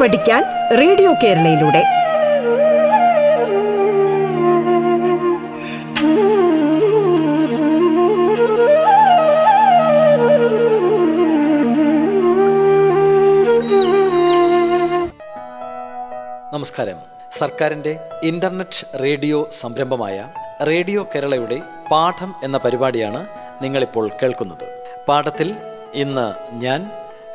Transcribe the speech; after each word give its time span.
പഠിക്കാൻ 0.00 0.44
റേഡിയോ 0.80 1.12
കേരളയിലൂടെ. 1.12 1.82
നമസ്കാരം. 16.52 16.96
സർക്കാരിന്റെ 17.32 18.00
ഇന്റർനെറ്റ് 18.22 19.02
റേഡിയോ 19.02 19.48
സംരംഭമായ 19.52 20.28
റേഡിയോ 20.66 21.06
കേരളയുടെ 21.14 21.60
പാഠം 21.90 22.34
എന്ന 22.44 22.58
പരിപാടിയാണ് 22.58 23.26
നിങ്ങളിപ്പോൾ 23.62 24.10
കേൾക്കുന്നത്. 24.22 24.84
പാഠത്തിൽ 25.08 25.54
ഇന്ന് 25.94 26.34
ഞാൻ 26.52 26.90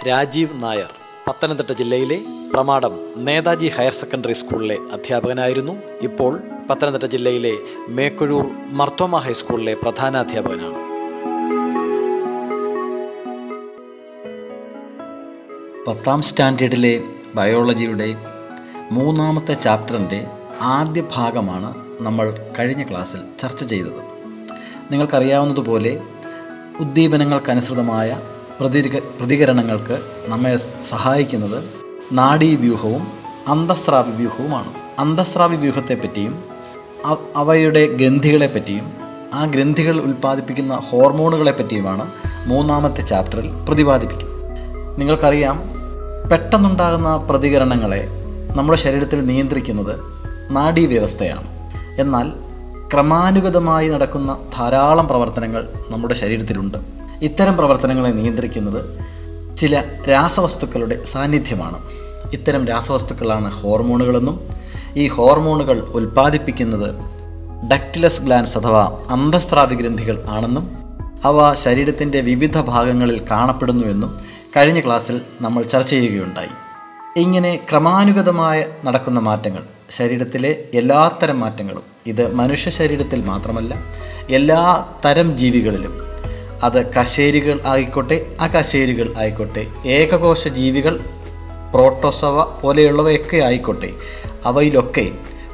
രാജീവ് 0.07 0.63
നായർ 0.63 0.89
പത്തനംതിട്ട 1.27 1.71
ജില്ലയിലെ 1.71 2.19
പ്രമാടം 2.53 2.99
നേതാജി 3.17 3.67
ഹയർ 3.67 3.93
സെക്കൻഡറി 3.93 4.33
സ്കൂളിലെ 4.33 4.77
അധ്യാപകനായിരുന്നു. 4.93 5.73
ഇപ്പോൾ 6.01 6.39
പത്തനംതിട്ട 6.69 7.05
ജില്ലയിലെ 7.05 7.53
മേക്കുഴൂർ 7.87 8.45
മർത്തോമ 8.69 9.17
ഹൈസ്കൂളിലെ 9.17 9.73
പ്രധാനാധ്യാപകനാണ്. 9.73 10.79
പത്താം 15.87 16.21
സ്റ്റാൻഡേർഡിലെ 16.21 17.03
ബയോളജിയുടെ 17.35 18.15
മൂന്നാമത്തെ 18.91 19.53
ചാപ്റ്ററിന്റെ 19.53 20.27
ആദ്യ 20.61 21.03
ഭാഗമാണ് 21.15 21.75
നമ്മൾ 22.01 22.37
കഴിഞ്ഞ 22.59 22.83
ക്ലാസ്സിൽ 22.83 23.21
ചർച്ച 23.39 23.63
ചെയ്തത്. 23.63 24.01
നിങ്ങൾക്കറിയാവുന്നതുപോലെ 24.91 26.01
ഉദ്ദീപനങ്ങൾക്കനുസൃതമായ 26.79 28.21
പ്രതിക 28.59 28.97
പ്രതികരണങ്ങൾക്ക് 28.97 29.97
നമ്മെ 30.27 30.57
സഹായിക്കുന്നത് 30.83 31.82
നാഡീവ്യൂഹവും 32.11 33.07
അന്തസ്രാവി 33.47 34.11
വ്യൂഹവുമാണ് 34.11 34.73
അന്തസ്രാവി 34.99 35.55
വ്യൂഹത്തെപ്പറ്റിയും 35.55 36.43
അവ- 37.05 37.17
അവയുടെ 37.35 37.85
ഗ്രന്ഥികളെപ്പറ്റിയും 37.85 38.91
ആ 39.33 39.45
ഗ്രന്ഥികൾ 39.45 39.99
ഉൽപ്പാദിപ്പിക്കുന്ന 39.99 40.75
ഹോർമോണുകളെ 40.75 41.51
പറ്റിയുമാണ് 41.51 42.11
മൂന്നാമത്തെ 42.45 43.01
ചാപ്റ്ററിൽ 43.01 43.49
പ്രതിപാദിപ്പിക്കുന്നത്. 43.69 44.43
നിങ്ങൾക്കറിയാം 44.99 45.61
പെട്ടെന്നുണ്ടാകുന്ന 46.31 47.17
പ്രതികരണങ്ങളെ 47.17 48.07
നമ്മുടെ 48.55 48.77
ശരീരത്തിൽ 48.77 49.25
നിയന്ത്രിക്കുന്നത് 49.25 49.99
നാഡീവ്യവസ്ഥയാണ്. 50.49 51.47
എന്നാൽ 51.99 52.31
ക്രമാനുഗതമായി 52.93 53.89
നടക്കുന്ന 53.89 54.37
ധാരാളം 54.57 55.07
പ്രവർത്തനങ്ങൾ 55.07 55.69
നമ്മുടെ 55.89 56.13
ശരീരത്തിലുണ്ട്. 56.13 56.77
ഇത്തരം 57.21 57.57
പ്രവർത്തനങ്ങളെ 57.57 58.09
നിയന്ത്രിക്കുന്നത് 58.09 59.05
ചില 59.63 59.83
രാസവസ്തുക്കളുടെ 60.09 61.03
സാന്നിധ്യമാണ്. 61.03 61.79
ഇത്തരം 62.33 62.67
രാസവസ്തുക്കളാണ് 62.67 63.51
ഹോർമോണുകളെന്നും 63.51 64.49
ഈ 64.95 65.07
ഹോർമോണുകൾ 65.07 65.79
ഉൽപ്പാദിപ്പിക്കുന്നത് 65.79 66.95
ഡക്റ്റിലസ് 67.71 68.21
ഗ്ലാൻസ് 68.21 68.57
അഥവാ 68.57 69.05
അന്തസ്രാവി 69.09 69.75
ഗ്രന്ഥികൾ 69.75 70.23
ആണെന്നും 70.29 70.77
അവ 71.25 71.53
ശരീരത്തിന്റെ 71.53 72.21
വിവിധ 72.21 72.61
ഭാഗങ്ങളിൽ 72.61 73.25
കാണപ്പെടുന്നുവെന്നും 73.31 74.19
കഴിഞ്ഞ 74.57 74.79
ക്ലാസ്സിൽ 74.79 75.21
നമ്മൾ 75.41 75.63
ചർച്ച 75.63 75.89
ചെയ്യുകയുണ്ടായി. 75.89 76.49
ഇങ്ങനെ 77.17 77.59
ക്രമാനുഗതമായ 77.69 78.65
നടക്കുന്ന 78.85 79.19
മാറ്റങ്ങൾ 79.19 79.63
ശരീരത്തിലെ 79.89 80.63
എല്ലാത്തരം 80.73 81.39
മാറ്റങ്ങളും 81.39 81.83
ഇത് 82.05 82.35
മനുഷ്യ 82.35 82.69
ശരീരത്തിൽ 82.69 83.21
മാത്രമല്ല 83.21 83.75
എല്ലാ 84.29 84.87
തരം 85.05 85.37
ജീവികളിലും 85.37 86.12
അത് 86.63 86.79
കശേരികൾ 86.93 87.59
ആയിക്കോട്ടെ 87.65 88.17
അകശേരികൾ 88.39 89.07
ആയിക്കോട്ടെ 89.17 89.63
ഏകകോശ 89.85 90.47
ജീവികൾ 90.47 90.95
പ്രോട്ടോസവ 91.73 92.43
പോലെയുള്ളവയൊക്കെ 92.61 93.37
ആയിക്കോട്ടെ 93.37 93.89
അവയിലൊക്കെ 94.45 95.11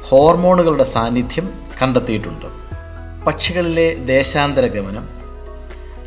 ഹോർമോണുകളുടെ 0.08 0.84
സാന്നിധ്യം 0.84 1.46
കണ്ടെത്തിയിട്ടുണ്ട്. 1.82 2.46
പക്ഷികളിലെ 3.26 3.94
ദേശാന്തര 3.94 4.66
ഗമനം 4.66 5.08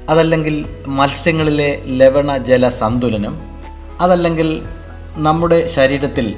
അതല്ലെങ്കിൽ 0.09 0.55
മത്സ്യങ്ങളിലെ 0.87 1.69
ലവണ 1.85 2.37
ജല 2.37 2.69
സന്തുലനം 2.69 3.35
അതല്ലെങ്കിൽ 4.01 4.49
നമ്മുടെ 5.17 5.67
ശരീരത്തിൽ 5.67 6.35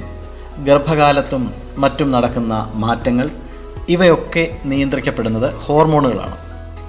ഗർഭകാലത്തും 0.63 1.43
മറ്റും 1.77 2.11
നടക്കുന്ന 2.11 2.71
മാറ്റങ്ങൾ 2.75 3.29
ഇവയൊക്കെ 3.89 4.57
നിയന്ത്രിക്കപ്പെടുന്നത് 4.65 5.53
ഹോർമോണുകളാണ്. 5.53 6.35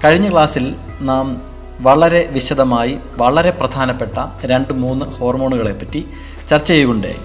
കഴിഞ്ഞ 0.03 0.31
ക്ലാസ്സിൽ 0.31 0.65
നാം 1.01 1.56
വളരെ 1.81 2.29
വിശദമായി 2.31 2.99
വളരെ 3.17 3.49
പ്രധാനപ്പെട്ട 3.49 4.17
രണ്ട് 4.45 4.73
മൂന്ന് 4.73 5.05
ഹോർമോണുകളെ 5.05 5.71
പറ്റി 5.71 6.05
ചർച്ച 6.47 6.67
ചെയ്യുകയുണ്ടായി. 6.67 7.19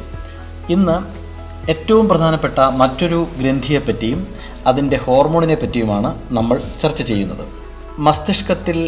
ഇന്ന് 0.71 0.97
ഏറ്റവും 1.71 2.09
പ്രധാനപ്പെട്ട 2.09 2.61
മറ്റൊരു 2.61 3.27
ഗ്രന്ഥിയെപ്പറ്റിയും 3.39 4.21
അതിന്റെ 4.67 4.97
ഹോർമോണിനെ 4.97 5.55
പറ്റിയുമാണ് 5.55 6.19
നമ്മൾ 6.31 6.63
ചർച്ച 6.81 7.03
ചെയ്യുന്നത്. 7.03 7.45
മസ്തിഷ്കത്തിൽ 7.99 8.79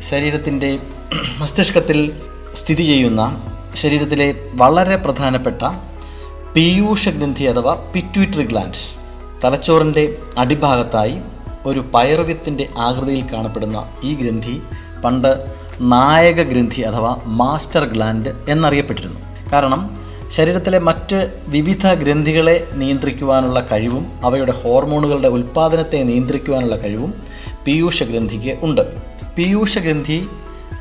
ശരീരത്തിന്റെ 0.00 0.78
മസ്തിഷ്കത്തിൽ 1.40 2.12
സ്ഥിതി 2.54 2.82
ചെയ്യുന്ന 2.82 3.22
ശരീരത്തിലെ 3.74 4.50
വളരെ 4.54 4.96
പ്രധാനപ്പെട്ട 4.96 5.62
പീയൂഷ 6.54 7.08
ഗ്രന്ഥി 7.08 7.44
അഥവാ 7.44 7.74
പിറ്റ്യൂട്ടറി 7.94 8.42
ഗ്ലാൻഡ് 8.42 8.82
തലച്ചോറിന്റെ 9.44 10.18
അടിഭാഗത്തായി 10.38 11.20
ഒരു 11.66 11.84
പയർവ്യത്തിന്റെ 11.94 12.68
ആകൃതിയിൽ 12.78 13.32
കാണപ്പെടുന്ന 13.32 13.78
ഈ 14.04 14.14
ഗ്രന്ഥി 14.14 14.62
പണ്ട് 15.04 15.46
നായക 15.80 16.42
ഗ്രന്ഥി 16.42 16.80
അഥവാ 16.80 17.16
മാസ്റ്റർ 17.24 17.84
ഗ്ലാൻഡ് 17.84 18.32
എന്നറിയപ്പെട്ടിരുന്നു. 18.48 19.20
കാരണം 19.52 20.00
ശരീരത്തിലെ 20.30 20.78
മറ്റ് 20.78 21.32
വിവിധ 21.48 21.86
ഗ്രന്ഥികളെ 21.92 22.66
നിയന്ത്രിക്കുവാനുള്ള 22.72 23.66
കഴിവും 23.72 24.20
അവയുടെ 24.24 24.52
ഹോർമോണുകളുടെ 24.52 25.28
ഉൽപ്പാദനത്തെ 25.28 26.02
നിയന്ത്രിക്കുവാനുള്ള 26.02 26.76
കഴിവും 26.76 27.14
പീയൂഷ 27.66 28.02
ഗ്രന്ഥിക്ക് 28.02 28.58
ഉണ്ട്. 28.62 28.80
പീയൂഷ 29.38 29.78
ഗ്രന്ഥി 29.78 30.28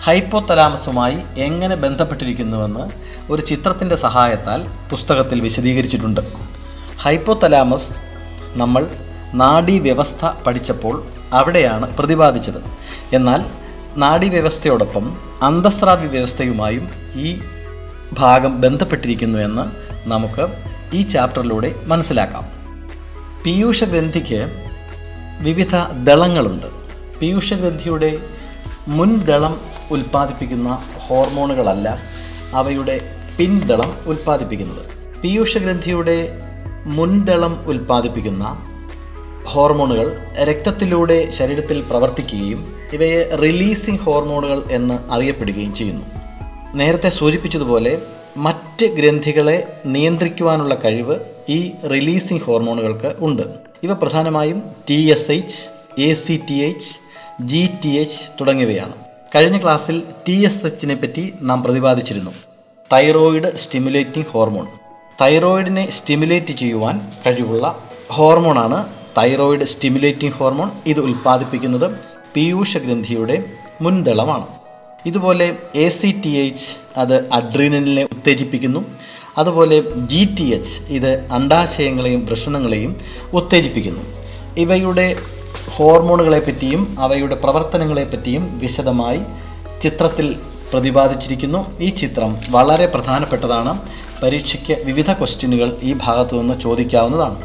ഹൈപ്പോതലാമസുമായി 0.03 1.18
എങ്ങനെ 1.38 1.75
ബന്ധപ്പെട്ടിരിക്കുന്നുവെന്ന് 1.75 2.90
ഒരു 3.31 3.41
ചിത്രത്തിന്റെ 3.41 3.96
സഹായത്താൽ 3.96 4.66
പുസ്തകത്തിൽ 4.90 5.41
വിശദീകരിച്ചിട്ടുണ്ട്. 5.41 6.22
ഹൈപ്പോതലാമസ് 7.00 8.01
നമ്മൾ 8.56 8.88
നാഡീവ്യവസ്ഥ 9.34 10.25
പഠിച്ചപ്പോൾ 10.47 11.03
അവിടെയാണ് 11.34 11.97
പ്രതിപാദിച്ചത്. 11.97 12.63
എന്നാൽ 13.13 13.46
നാഡീവ്യവസ്ഥയോടൊപ്പം 14.00 15.18
അന്തസ്രാവി 15.42 16.08
വ്യവസ്ഥയുമായും 16.08 16.90
ഈ 17.16 17.40
ഭാഗം 18.14 18.62
ബന്ധപ്പെട്ടിരിക്കുന്നു 18.62 19.40
എന്ന് 19.40 19.62
നമുക്ക് 20.10 20.48
ഈ 20.94 21.02
ചാപ്റ്ററിലൂടെ 21.02 21.76
മനസ്സിലാക്കാം. 21.84 22.44
പീയൂഷഗ്രന്ഥിക്ക് 23.46 24.50
വിവിധ 25.42 25.76
ദളങ്ങളുണ്ട്. 26.04 26.66
പീയൂഷഗ്രന്ഥിയുടെ 27.20 28.20
മുൻദളം 28.88 29.62
ഉൽപ്പാദിപ്പിക്കുന്ന 29.92 30.84
ഹോർമോണുകളല്ല 30.98 31.98
അവയുടെ 32.54 33.02
പിൻദളം 33.38 33.98
ഉൽപ്പാദിപ്പിക്കുന്നത്. 34.06 34.86
പീയൂഷഗ്രന്ഥിയുടെ 35.22 36.42
മുൻദളം 36.86 37.64
ഉൽപ്പാദിപ്പിക്കുന്ന 37.68 38.66
ഹോർമോണുകൾ 39.46 40.18
രക്തത്തിലൂടെ 40.44 41.30
ശരീരത്തിൽ 41.30 41.84
പ്രവർത്തിക്കുകയും 41.90 42.79
ഇവയെ 42.94 43.36
റിലീസിംഗ് 43.36 44.00
ഹോർമോണുകൾ 44.00 44.64
എന്ന് 44.72 45.12
അറിയപ്പെടുകയും 45.12 45.76
ചെയ്യുന്നു. 45.76 46.06
നേരത്തെ 46.76 47.10
സൂചിപ്പിച്ചതുപോലെ 47.10 48.02
മറ്റ് 48.38 48.86
ഗ്രന്ഥികളെ 48.86 49.82
നിയന്ത്രിക്കുവാനുള്ള 49.86 50.78
കഴിവ് 50.86 51.20
ഈ 51.50 51.72
റിലീസിംഗ് 51.92 52.42
ഹോർമോണുകൾക്ക് 52.42 53.16
ഉണ്ട്. 53.20 53.44
ഇവ 53.84 53.94
പ്രധാനമായും 53.94 54.64
T 54.90 55.12
S 55.12 55.32
H 55.32 55.68
A 56.02 56.14
C 56.14 56.42
T 56.50 56.54
H 56.54 57.00
G 57.42 57.69
T 57.86 57.90
H 57.90 58.42
തുടങ്ങിയവയാണ്. 58.42 58.94
കഴിഞ്ഞ 59.36 59.58
ക്ലാസ്സിൽ 59.58 60.04
ടി 60.28 60.46
എസ് 60.46 60.66
എച്ചിനെ 60.66 60.96
പറ്റി 60.96 61.34
നാം 61.42 61.63
പ്രതിപാദിച്ചിരുന്നു. 61.63 62.31
തൈറോയിഡ് 62.94 63.56
സ്റ്റിമുലേറ്റിംഗ് 63.56 64.28
ഹോർമോൺ 64.28 64.68
തൈറോയിഡിനെ 65.22 65.90
സ്റ്റിമുലേറ്റ് 65.90 66.52
ചെയ്യുവാൻ 66.52 67.02
കഴിവുള്ള 67.25 67.80
ഹോർമോണാണ് 68.12 68.88
തൈറോയിഡ് 69.18 69.63
സ്റ്റിമുലേറ്റിംഗ് 69.63 70.34
ഹോർമോൺ 70.34 70.72
ഇത് 70.86 71.00
ഉൽപ്പാദിപ്പിക്കുന്നത് 71.00 72.09
പീയൂഷ 72.36 72.78
ഗ്രന്ഥിയുടെ 72.78 73.44
മുൻദളമാണ്. 73.81 74.48
ഇതുപോലെ 75.06 75.58
എ 75.76 75.90
സി 75.90 76.22
ടി 76.26 76.30
എച്ച് 76.30 76.78
അത് 76.98 77.30
അഡ്രീനലിനെ 77.30 78.04
ഉത്തേജിപ്പിക്കുന്നു. 78.04 78.86
അതുപോലെ 79.38 79.84
ജി 79.96 80.36
ടി 80.40 80.44
എച്ച് 80.44 80.81
ഇത് 80.90 81.31
അണ്ടാശയങ്ങളെയും 81.31 82.26
വൃഷണങ്ങളെയും 82.26 82.96
ഉത്തേജിപ്പിക്കുന്നു. 83.34 84.02
ഇവയുടെ 84.58 85.16
ഹോർമോണുകളെ 85.76 86.40
പറ്റിയും 86.40 86.96
അവയുടെ 87.00 87.36
പ്രവർത്തനങ്ങളെ 87.36 88.04
പറ്റിയും 88.04 88.60
വിശദമായി 88.60 89.22
ചിത്രത്തിൽ 89.82 90.36
പ്രതിപാദിച്ചിരിക്കുന്നു. 90.72 91.78
ഈ 91.80 91.90
ചിത്രം 91.90 92.38
വളരെ 92.50 92.86
പ്രധാനപ്പെട്ടതാണ്. 92.86 93.82
പരീക്ഷയ്ക്ക് 94.24 94.84
വിവിധ 94.84 95.14
ക്വസ്റ്റ്യനുകൾ 95.14 95.78
ഈ 95.84 95.96
ഭാഗത്തു 96.02 96.38
നിന്ന് 96.38 96.60
ചോദിക്കാവുന്നതാണ്. 96.60 97.42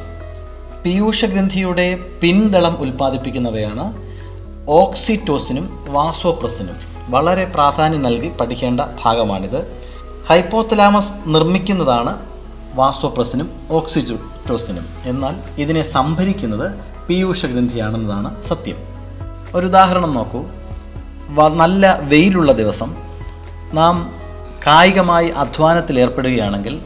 പീയൂഷ 0.85 1.25
ഗ്രന്ഥിയുടെ 1.25 1.99
പിന്തളം 2.21 2.77
ഉൽപ്പാദിപ്പിക്കുന്നവയാണ് 2.81 4.04
ഓക്സിറ്റോസിനും 4.69 5.85
വാസോപ്രസിനും 5.89 6.75
വളരെ 7.09 7.45
പ്രാധാന്യം 7.45 8.03
നൽകി 8.03 8.29
പഠിക്കേണ്ട 8.29 8.81
ഭാഗമാണിത്. 9.05 9.83
ഹൈപ്പോത്തലാമസ് 10.29 11.13
നിർമ്മിക്കുന്നതാണ് 11.27 12.27
വാസോപ്രസിനും 12.75 13.51
ഓക്സിറ്റോസിനും. 13.71 14.87
എന്നാൽ 15.05 15.61
ഇതിനെ 15.61 15.83
സംഭരിക്കുന്നത് 15.83 16.71
പീയൂഷ 17.09 17.47
ഗ്രന്ഥിയാണെന്നതാണ് 17.47 18.45
സത്യം. 18.45 18.77
ഒരു 19.55 19.67
ഉദാഹരണം 19.67 20.15
നോക്കൂ. 20.15 20.45
നല്ല 21.57 21.99
വെയിലുള്ള 22.03 22.53
ദിവസം 22.53 22.97
നാം 23.75 24.15
കായികമായി 24.67 25.29
അധ്വാനത്തിൽ 25.29 26.01
ഏർപ്പെടുകയാണെങ്കിൽ 26.01 26.81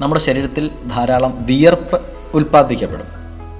നമ്മുടെ 0.00 0.20
ശരീരത്തിൽ 0.20 0.70
ധാരാളം 0.96 1.34
വിയർപ്പ് 1.40 2.00
ഉൽപ്പാദിപ്പിക്കപ്പെടും. 2.34 3.06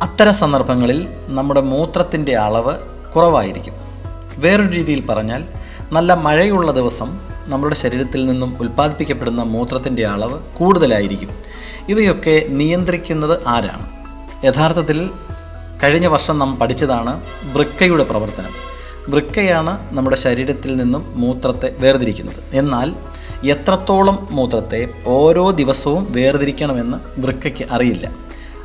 അത്തരം 0.02 0.34
സന്ദർഭങ്ങളിൽ 0.34 1.08
നമ്മുടെ 1.26 1.60
മൂത്രത്തിന്റെ 1.60 2.36
അളവ് 2.36 2.97
കുറവായിരിക്കും. 3.18 3.74
വേറൊരു 4.36 4.68
രീതിയിൽ 4.68 5.06
പറഞ്ഞാൽ 5.06 5.44
നല്ല 5.92 6.14
മഴയുള്ള 6.14 6.72
ദിവസം 6.72 7.20
നമ്മുടെ 7.46 7.74
ശരീരത്തിൽ 7.74 8.26
നിന്നും 8.26 8.56
ഉൽപ്പാദിപ്പിക്കപ്പെടുന്ന 8.60 9.42
മൂത്രത്തിന്റെ 9.42 10.06
അളവ് 10.06 10.38
കൂടുതലായിരിക്കും. 10.56 11.30
ഇവയൊക്കെ 11.88 12.42
നിയന്ത്രിക്കുന്നത് 12.48 13.38
ആരാണ്? 13.46 13.90
യഥാർത്ഥത്തിൽ 14.46 15.10
കഴിഞ്ഞ 15.82 16.06
വർഷം 16.06 16.38
നാം 16.38 16.56
പഠിച്ചതാണ് 16.56 17.20
വൃക്കയുടെ 17.52 18.04
പ്രവർത്തനം. 18.04 18.68
വൃക്കയാണ് 19.08 19.94
നമ്മുടെ 19.94 20.16
ശരീരത്തിൽ 20.16 20.76
നിന്നും 20.76 21.20
മൂത്രത്തെ 21.20 21.74
വേർതിരിക്കുന്നത്. 21.78 22.36
എന്നാൽ 22.52 22.94
എത്രത്തോളം 23.46 24.28
മൂത്രത്തെ 24.30 24.88
ഓരോ 25.06 25.50
ദിവസവും 25.50 26.06
വേർതിരിക്കണമെന്ന് 26.10 27.20
വൃക്കയ്ക്ക് 27.20 27.64
അറിയില്ല. 27.70 28.10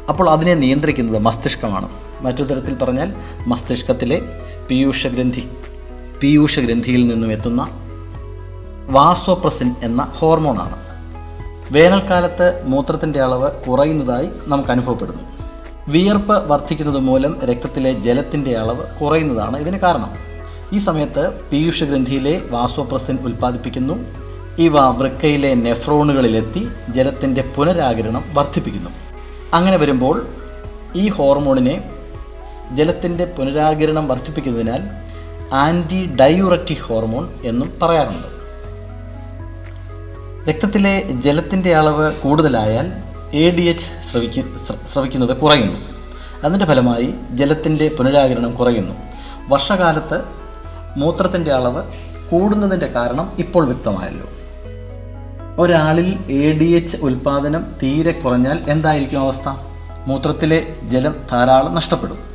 അപ്പോൾ 0.10 0.30
അതിനെ 0.30 0.54
നിയന്ത്രിക്കുന്നത് 0.54 1.22
മസ്തിഷ്കമാണ്. 1.22 1.90
മറ്റു 2.22 2.44
തരത്തിൽ 2.44 2.76
പറഞ്ഞാൽ 2.76 3.14
മസ്തിഷ്കത്തിലെ 3.48 4.22
പീയൂഷ 4.72 5.08
ഗ്രന്ഥി 5.08 5.50
പീയൂഷ 6.24 6.60
ഗ്രന്ഥിയിൽ 6.60 7.08
നിന്നും 7.08 7.32
എത്തുന്ന 7.32 7.68
വാസോപ്രസിൻ 8.90 9.76
എന്ന 9.84 10.12
ഹോർമോണാണ്. 10.16 10.76
വേനൽക്കാലത്ത് 11.72 12.64
മൂത്രത്തിന്റെ 12.66 13.22
അളവ് 13.22 13.52
കുറയുന്നതായി 13.52 14.30
നമുക്ക് 14.48 14.70
അനുഭവപ്പെടുന്നു. 14.70 15.22
വിയർപ്പ് 15.88 16.48
വർദ്ധിക്കുന്നത് 16.48 17.00
മൂലം 17.00 17.42
രക്തത്തിലെ 17.46 17.94
ജലത്തിന്റെ 17.94 18.58
അളവ് 18.58 19.00
കുറയുന്നതാണ് 19.02 19.58
ഇതിന് 19.58 19.80
കാരണം. 19.80 20.10
ഈ 20.74 20.78
സമയത്ത് 20.78 21.50
പീയൂഷ 21.52 21.84
ഗ്രന്ഥിയിലെ 21.84 22.42
വാസോപ്രസിൻ 22.52 23.18
ഉൽപ്പാദിപ്പിക്കുന്നു. 23.22 23.94
ഇവ 24.60 24.90
വൃക്കയിലെ 24.90 25.54
നെഫ്രോണുകളിലെത്തി 25.54 26.68
ജലത്തിന്റെ 26.90 27.44
പുനരാകിരണം 27.56 28.24
വർദ്ധിപ്പിക്കുന്നു. 28.34 28.90
അങ്ങനെ 29.54 29.78
വരുമ്പോൾ 29.78 30.28
ഈ 30.96 31.10
ഹോർമോണിനെ 31.10 31.93
ജലത്തിന്റെ 32.76 33.26
പുനരാകിരണം 33.26 34.08
വർദ്ധിപ്പിക്കുന്നതിനാൽ 34.08 34.82
ആന്റി 35.54 36.16
ഡയൂററ്റിക് 36.16 36.78
ഹോർമോൺ 36.78 37.30
എന്നും 37.44 37.74
പറയാറുണ്ട്. 37.82 38.34
രക്തത്തിലെ 40.50 41.08
ജലത്തിന്റെ 41.12 41.76
അളവ് 41.76 42.16
കൂടുതലായാൽ 42.16 42.92
എ 43.34 43.50
ഡി 43.50 43.62
എച്ച് 43.62 44.12
സ്രവിക്ക 44.12 44.42
ശ്രവിക്കുന്നത് 44.88 45.38
കുറയുന്നു. 45.38 45.80
അതിന്റെ 46.44 46.66
ഫലമായി 46.66 47.14
ജലത്തിന്റെ 47.32 47.90
പുനരാകിരണം 47.90 48.56
കുറയുന്നു. 48.56 48.94
വർഷകാലത്ത് 49.50 50.22
മൂത്രത്തിന്റെ 50.98 51.52
അളവ് 51.52 51.84
കൂടുന്നതിന്റെ 52.32 52.86
കാരണം 52.86 53.32
ഇപ്പോൾ 53.40 53.66
വ്യക്തമായല്ലോ. 53.66 54.26
ഒരാളിൽ 55.64 56.18
എ 56.32 56.52
ഡി 56.58 56.64
എച്ച് 56.64 56.98
ഉൽപ്പാദനം 56.98 57.66
തീരെ 57.84 58.12
കുറഞ്ഞാൽ 58.12 58.60
എന്തായിരിക്കും 58.68 59.20
അവസ്ഥ? 59.20 59.50
മൂത്രത്തിലെ 60.08 60.76
ജലം 60.84 61.16
ധാരാളം 61.32 61.76
നഷ്ടപ്പെടും. 61.76 62.33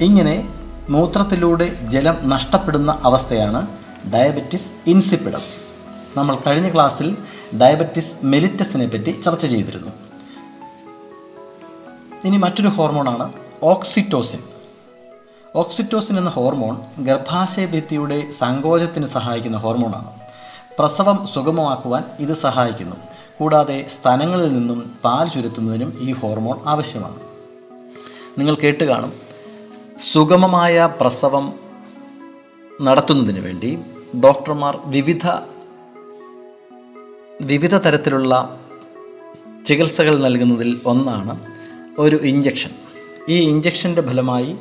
ഇങ്ങനെ 0.00 0.54
മൂത്രത്തിലൂടെ 0.88 1.74
ജലം 1.88 2.16
നഷ്ടപ്പെടുന്ന 2.28 3.00
അവസ്ഥയാണ് 3.04 3.66
ഡയബറ്റിസ് 4.14 4.72
ഇൻസിപ്പിഡസ്. 4.86 5.54
നമ്മൾ 6.18 6.36
കഴിഞ്ഞ 6.46 6.74
ക്ലാസ്സിൽ 6.74 7.16
ഡയബറ്റിസ് 7.60 8.16
മെലിറ്റസിനെ 8.24 8.86
പറ്റി 8.86 9.20
ചർച്ച 9.24 9.46
ചെയ്തിരുന്നു. 9.46 9.90
ഇനി 12.24 12.36
മറ്റൊരു 12.36 12.68
ഹോർമോണാണ് 12.68 13.32
ഓക്സിറ്റോസിൻ. 13.62 14.38
ഓക്സിറ്റോസിൻ 15.56 16.18
എന്ന 16.18 16.30
ഹോർമോൺ 16.30 16.76
ഗർഭാശയ 16.98 17.66
ഭിത്തിയുടെ 17.66 18.30
സങ്കോചത്തിന് 18.30 19.06
സഹായിക്കുന്ന 19.06 19.56
ഹോർമോണാണ്. 19.56 20.10
പ്രസവം 20.78 21.26
സുഗമമാക്കുവാൻ 21.26 22.04
ഇത് 22.18 22.34
സഹായിക്കുന്നു. 22.34 22.96
കൂടാതെ 23.38 23.86
സ്ഥലങ്ങളിൽ 23.88 24.52
നിന്നും 24.52 24.96
പാൽ 25.04 25.28
ചുരുത്തുന്നതിനും 25.28 25.98
ഈ 26.00 26.12
ഹോർമോൺ 26.12 26.58
ആവശ്യമാണ്. 26.66 27.16
നിങ്ങൾ 28.38 28.54
കേട്ട് 28.54 28.84
കാണും. 28.84 29.29
സുഗമമായ 30.08 30.88
പ്രസവം 31.00 31.46
നടത്തുന്നതിന് 32.82 33.40
വേണ്ടി 33.40 33.78
ഡോക്ടർമാർ 34.24 34.78
വിവിധ 34.86 35.26
വിവിധ 37.46 37.74
തരത്തിലുള്ള 37.74 38.34
ചികിത്സകൾ 39.66 40.18
നൽകുന്നതിൽ 40.18 40.80
ഒന്നാണ് 40.86 41.34
ഒരു 41.98 42.16
ഇഞ്ചക്ഷൻ 42.22 42.72
ഈ 43.28 43.38
ഇഞ്ചക്ഷന്റെ 43.50 44.02
ഫലമായി 44.02 44.56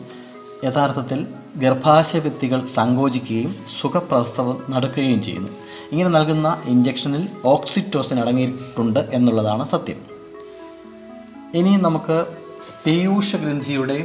യഥാർത്ഥത്തിൽ 0.63 1.19
ഗർഭാശയ 1.57 2.19
ഭിത്തികൾ 2.19 2.65
സങ്കോചിക്കുകയും 2.77 3.55
സുഖപ്രസവം 3.79 4.57
നടക്കുകയും 4.69 5.21
ചെയ്യുന്നു. 5.23 5.51
ഇങ്ങനെ 5.91 6.09
നൽകുന്ന 6.09 6.47
ഇഞ്ചക്ഷനിൽ 6.67 7.23
ഓക്സിറ്റോസിൻ 7.45 8.19
അടങ്ങിയിട്ടുണ്ട് 8.19 8.99
എന്നുള്ളതാണ് 8.99 9.65
സത്യം. 9.67 9.99
ഇനി 11.59 11.75
നമുക്ക് 11.87 12.17
പീയൂഷ 12.85 13.35
ഗ്രന്ഥിയുടെ 13.35 13.99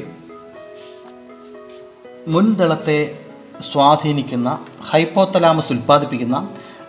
മുൻദളത്തെ 2.29 3.19
സ്വാധീനിക്കുന്ന 3.61 4.59
ഹൈപ്പോത്തലാമസ് 4.91 5.73
ഉൽപ്പാദിപ്പിക്കുന്ന 5.73 6.49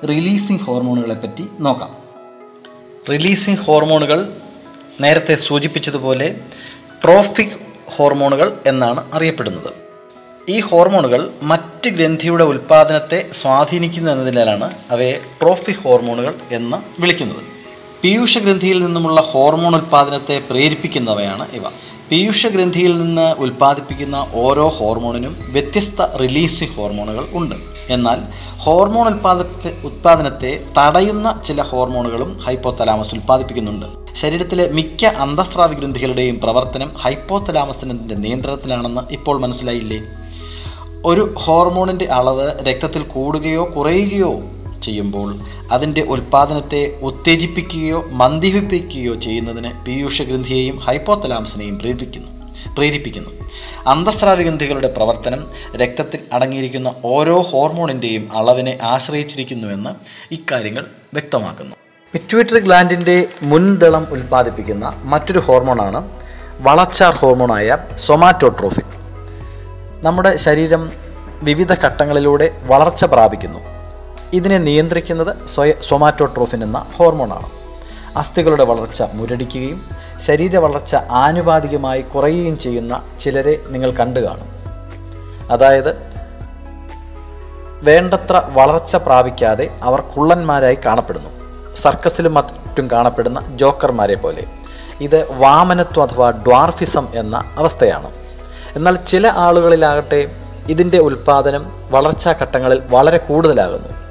റിലീസിംഗ് 0.09 0.61
ഹോർമോണുകളെ 0.61 1.13
പറ്റി 1.13 1.47
നോക്കാം. 1.59 1.95
റിലീസിംഗ് 3.11 3.59
ഹോർമോണുകൾ 3.59 4.33
നേരത്തെ 5.01 5.35
സൂചിപ്പിച്ചതുപോലെ 5.35 6.39
ട്രോഫിക് 7.05 7.57
ഹോർമോണുകൾ 7.87 8.57
എന്നാണ് 8.65 9.03
അറിയപ്പെടുന്നത്. 9.13 9.73
ഈ 10.49 10.59
ഹോർമോണുകൾ 10.59 11.33
മറ്റ് 11.43 11.89
ഗ്രന്ഥിയുടെ 11.89 12.43
ഉൽപ്പാദനത്തെ 12.43 13.29
സ്വാധീനിക്കുന്നു 13.33 14.11
എന്നതിനാലാണ് 14.11 14.73
അവയെ 14.91 15.21
ട്രോഫിക് 15.41 15.75
ഹോർമോണുകൾ 15.75 16.35
എന്ന് 16.51 17.01
വിളിക്കുന്നത്. 17.01 17.43
പീയൂഷ 18.03 18.37
ഗ്രന്ഥിയിൽ 18.37 18.85
നിന്നുമുള്ള 18.85 19.21
ഹോർമോൺ 19.21 19.75
ഉൽപ്പാദനത്തെ 19.75 20.41
പ്രേരിപ്പിക്കുന്നവയാണ് 20.49 21.51
ഇവ. 21.51 21.63
പീയൂഷ 22.11 22.47
ഗ്രന്ഥിയിൽ 22.47 22.97
നിന്ന് 22.97 23.33
ഉൽപ്പാദിപ്പിക്കുന്ന 23.33 24.27
ഓരോ 24.33 24.67
ഹോർമോണിനും 24.67 25.37
വ്യത്യസ്ത 25.49 26.01
റിലീസിംഗ് 26.01 26.73
ഹോർമോണുകൾ 26.73 27.25
ഉണ്ട്. 27.33 27.55
എന്നാൽ 27.89 28.19
ഹോർമോൺ 28.57 29.07
ഉൽപ്പാദനത്തെ 29.07 29.81
ഉത്പാദനത്തെ 29.83 30.65
തടയുന്ന 30.77 31.41
ചില 31.45 31.61
ഹോർമോണുകളും 31.61 32.37
ഹൈപ്പോതലാമസ് 32.37 33.15
ഉൽപ്പാദിപ്പിക്കുന്നുണ്ട്. 33.15 34.15
ശരീരത്തിലെ 34.15 34.69
മിക്ക 34.71 35.05
അന്തസ്രാവി 35.05 35.73
ഗ്രന്ഥികളുടെയും 35.73 36.39
പ്രവർത്തനം 36.43 36.91
ഹൈപ്പോതലാമസിന്റെ 36.97 38.15
നിയന്ത്രണത്തിലാണെന്ന് 38.15 39.01
ഇപ്പോൾ 39.13 39.39
മനസ്സിലായില്ലേ? 39.39 40.01
ഒരു 41.05 41.35
ഹോർമോണിന്റെ 41.37 42.05
അളവ് 42.05 42.51
രക്തത്തിൽ 42.67 43.01
കൂടുകയോ 43.01 43.73
കുറയുകയോ 43.77 44.41
ചെയ്യുമ്പോൾ 44.85 45.39
അതിന്റെ 45.71 46.01
ഉൽപ്പാദനത്തെ 46.01 46.99
ഉത്തേജിപ്പിക്കുകയോ 47.01 48.05
മന്ദിപ്പിക്കുകയോ 48.09 49.15
ചെയ്യുന്നതിന് 49.15 49.85
പീയൂഷ 49.85 50.21
ഗ്രന്ഥിയെയും 50.21 50.77
ഹൈപ്പോത്തലാംസിനെയും 50.77 51.79
പ്രേരിപ്പിക്കുന്നു 51.79 52.31
പ്രേരിപ്പിക്കുന്നു. 52.75 53.29
അന്തസ്രാവി 53.87 54.43
ഗ്രന്ഥികളുടെ 54.43 54.87
പ്രവർത്തനം 54.87 55.47
രക്തത്തിൽ 55.75 56.19
അടങ്ങിയിരിക്കുന്ന 56.33 56.95
ഓരോ 57.05 57.41
ഹോർമോണിന്റെയും 57.41 58.37
അളവിനെ 58.37 58.77
ആശ്രയിച്ചിരിക്കുന്നുവെന്ന് 58.81 59.89
ഇക്കാര്യങ്ങൾ 60.33 60.85
വ്യക്തമാക്കുന്നു. 61.13 61.75
പിറ്റ്യൂട്ടറി 62.13 62.59
ഗ്ലാൻഡിന്റെ 62.59 63.27
മുൻദളം 63.43 64.07
ഉൽപ്പാദിപ്പിക്കുന്ന 64.11 65.01
മറ്റൊരു 65.03 65.39
ഹോർമോണാണ് 65.39 66.09
വളച്ചാർ 66.59 67.15
ഹോർമോണായ 67.15 67.77
സൊമാറ്റോട്രോഫിൻ. 67.97 68.83
നമ്മുടെ 70.03 70.35
ശരീരം 70.35 70.91
വിവിധ 71.43 71.73
ഘട്ടങ്ങളിലൂടെ 71.73 72.57
വളർച്ച 72.65 73.05
പ്രാപിക്കുന്നു. 73.05 73.74
ഇതിനെ 74.33 74.57
നിയന്ത്രിക്കുന്നത് 74.57 75.47
സ്വയ 75.47 75.73
സൊമാറ്റോട്രോഫിൻ 75.81 76.63
എന്ന 76.63 76.85
ഹോർമോണാണ്. 76.97 77.45
അസ്ഥികളുടെ 78.17 78.63
വളർച്ച 78.63 79.03
മുരടിക്കുകയും 79.13 79.85
ശരീര 80.19 80.57
വളർച്ച 80.57 80.95
ആനുപാതികമായി 80.95 82.01
കുറയുകയും 82.01 82.59
ചെയ്യുന്ന 82.59 83.03
ചിലരെ 83.19 83.61
നിങ്ങൾ 83.69 83.91
കണ്ടു 83.91 84.19
കാണും. 84.19 84.55
അതായത് 85.51 86.15
വേണ്ടത്ര 87.83 88.41
വളർച്ച 88.47 88.95
പ്രാപിക്കാതെ 88.95 89.69
അവർ 89.83 90.01
കുള്ളന്മാരായി 90.01 90.77
കാണപ്പെടുന്നു. 90.85 91.29
സർക്കസിലും 91.75 92.33
മറ്റും 92.33 92.91
കാണപ്പെടുന്ന 92.91 93.45
ജോക്കർമാരെ 93.55 94.15
പോലെ. 94.15 94.43
ഇത് 95.01 95.33
വാമനത്വം 95.33 96.03
അഥവാ 96.03 96.31
ഡ്വാർഫിസം 96.31 97.07
എന്ന 97.15 97.43
അവസ്ഥയാണ്. 97.55 98.11
എന്നാൽ 98.75 98.95
ചില 98.95 99.27
ആളുകളിലാകട്ടെ 99.27 100.31
ഇതിന്റെ 100.67 100.97
ഉൽപ്പാദനം 100.97 101.87
വളർച്ചാ 101.91 102.35
ഘട്ടങ്ങളിൽ 102.41 102.81
വളരെ 102.89 103.17
കൂടുതലാകുന്നു. 103.17 104.04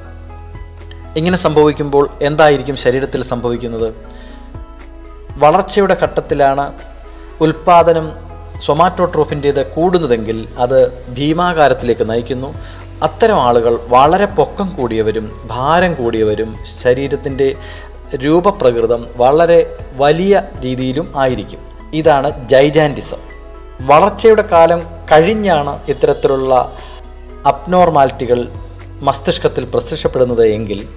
ഇങ്ങനെ 1.16 1.36
സംഭവിക്കുമ്പോൾ 1.36 2.10
എന്തായിരിക്കും 2.22 2.76
ശരീരത്തിൽ 2.76 3.22
സംഭവിക്കുന്നത്? 3.22 3.94
വളർച്ചയുടെ 5.36 5.96
ഘട്ടത്തിലാണ് 6.02 6.72
ഉൽപ്പാദനം 7.40 8.12
സൊമാറ്റോട്രോഫിന്റേത് 8.60 9.66
കൂടുന്നതെങ്കിൽ 9.66 10.48
അത് 10.58 10.92
ഭീമാകാരത്തിലേക്ക് 11.14 12.10
നയിക്കുന്നു. 12.10 12.54
അത്തരം 13.02 13.42
ആളുകൾ 13.42 13.78
വളരെ 13.88 14.26
പൊക്കം 14.26 14.68
കൂടിയവരും 14.78 15.46
ഭാരം 15.46 15.94
കൂടിയവരും 15.94 16.58
ശരീരത്തിന്റെ 16.82 17.54
രൂപപ്രകൃതം 18.16 19.06
വളരെ 19.16 19.76
വലിയ 19.96 20.42
രീതിയിലും 20.64 21.12
ആയിരിക്കും. 21.16 21.58
ഇതാണ് 21.92 22.48
ജൈജാന്റിസം. 22.48 23.18
വളർച്ചയുടെ 23.80 24.42
കാലം 24.42 24.82
കഴിഞ്ഞാണ് 25.12 25.80
ഇത്തരത്തിലുള്ള 25.88 26.72
അബ്നോർമാലിറ്റികൾ 27.46 28.48
മസ്തിഷ്കത്തിൽ 29.04 29.64
പ്രത്യക്ഷപ്പെടുന്നത് 29.64 30.46
എങ്കിൽ 30.46 30.88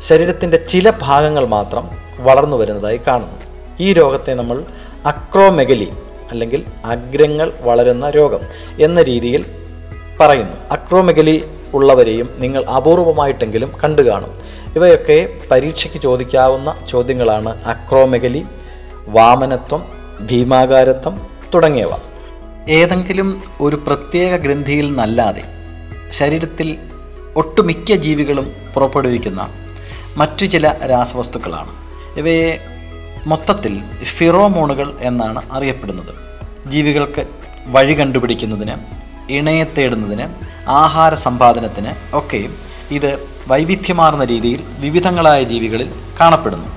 ശരീരത്തിന്റെ 0.00 0.56
ചില 0.56 0.92
ഭാഗങ്ങൾ 1.02 1.46
മാത്രം 1.46 1.84
വളർന്നു 2.18 2.56
വരുന്നതായി 2.56 3.00
കാണുന്നു. 3.06 3.38
ഈ 3.80 3.92
രോഗത്തെ 3.92 4.34
നമ്മൾ 4.34 4.64
അക്രോമെഗലി 5.06 5.88
അല്ലെങ്കിൽ 6.30 6.64
അഗ്രങ്ങൾ 6.84 7.52
വളരുന്ന 7.60 8.10
രോഗം 8.10 8.40
എന്ന 8.80 9.02
രീതിയിൽ 9.02 9.42
പറയുന്നു. 10.20 10.56
അക്രോമെഗലി 10.70 11.36
ഉള്ളവരെയും 11.74 12.28
നിങ്ങൾ 12.38 12.64
അപൂർവമായിട്ടെങ്കിലും 12.64 13.72
കണ്ടു 13.84 14.02
കാണും. 14.02 14.32
ഇവയൊക്കെ 14.76 15.18
പരീക്ഷയ്ക്ക് 15.50 15.98
ചോദിക്കാവുന്ന 15.98 16.74
ചോദ്യങ്ങളാണ് 16.88 17.64
അക്രോമെഗലി 17.64 18.42
വാമനത്വം 19.08 19.82
ഭീമാകാരത്വം 20.30 21.14
തുടങ്ങിയവ. 21.54 21.92
ഏതെങ്കിലും 22.68 23.28
ഒരു 23.60 23.76
പ്രത്യേക 23.76 24.36
ഗ്രന്ഥിയിൽ 24.36 24.86
നിന്നല്ലാതെ 24.86 25.42
ശരീരത്തിൽ 26.10 26.68
ഒട്ടുമിക്ക 27.36 27.92
ജീവികളും 27.92 28.52
പുറപ്പെടുവിക്കുന്ന 28.74 29.48
മറ്റു 30.16 30.46
ചില 30.46 30.74
രാസവസ്തുക്കളാണ്. 30.90 31.70
ഇവയെ 32.16 32.58
മൊത്തത്തിൽ 33.26 33.82
ഫിറോമോണുകൾ 34.04 34.92
എന്നാണ് 35.00 35.42
അറിയപ്പെടുന്നത്. 35.52 36.14
ജീവികൾക്ക് 36.70 37.26
വഴി 37.66 38.00
കണ്ടുപിടിക്കുന്നതിന് 38.00 38.76
ഇണയെ 39.30 39.64
തേടുന്നതിന് 39.64 40.28
ആഹാര 40.68 41.14
സമ്പാദനത്തിന് 41.14 42.16
ഒക്കെയും 42.16 42.54
ഇത് 42.90 43.18
വൈവിധ്യമാർന്ന 43.48 44.24
രീതിയിൽ 44.24 44.60
വിവിധങ്ങളായ 44.78 45.42
ജീവികളിൽ 45.42 45.92
കാണപ്പെടുന്നു. 46.20 46.68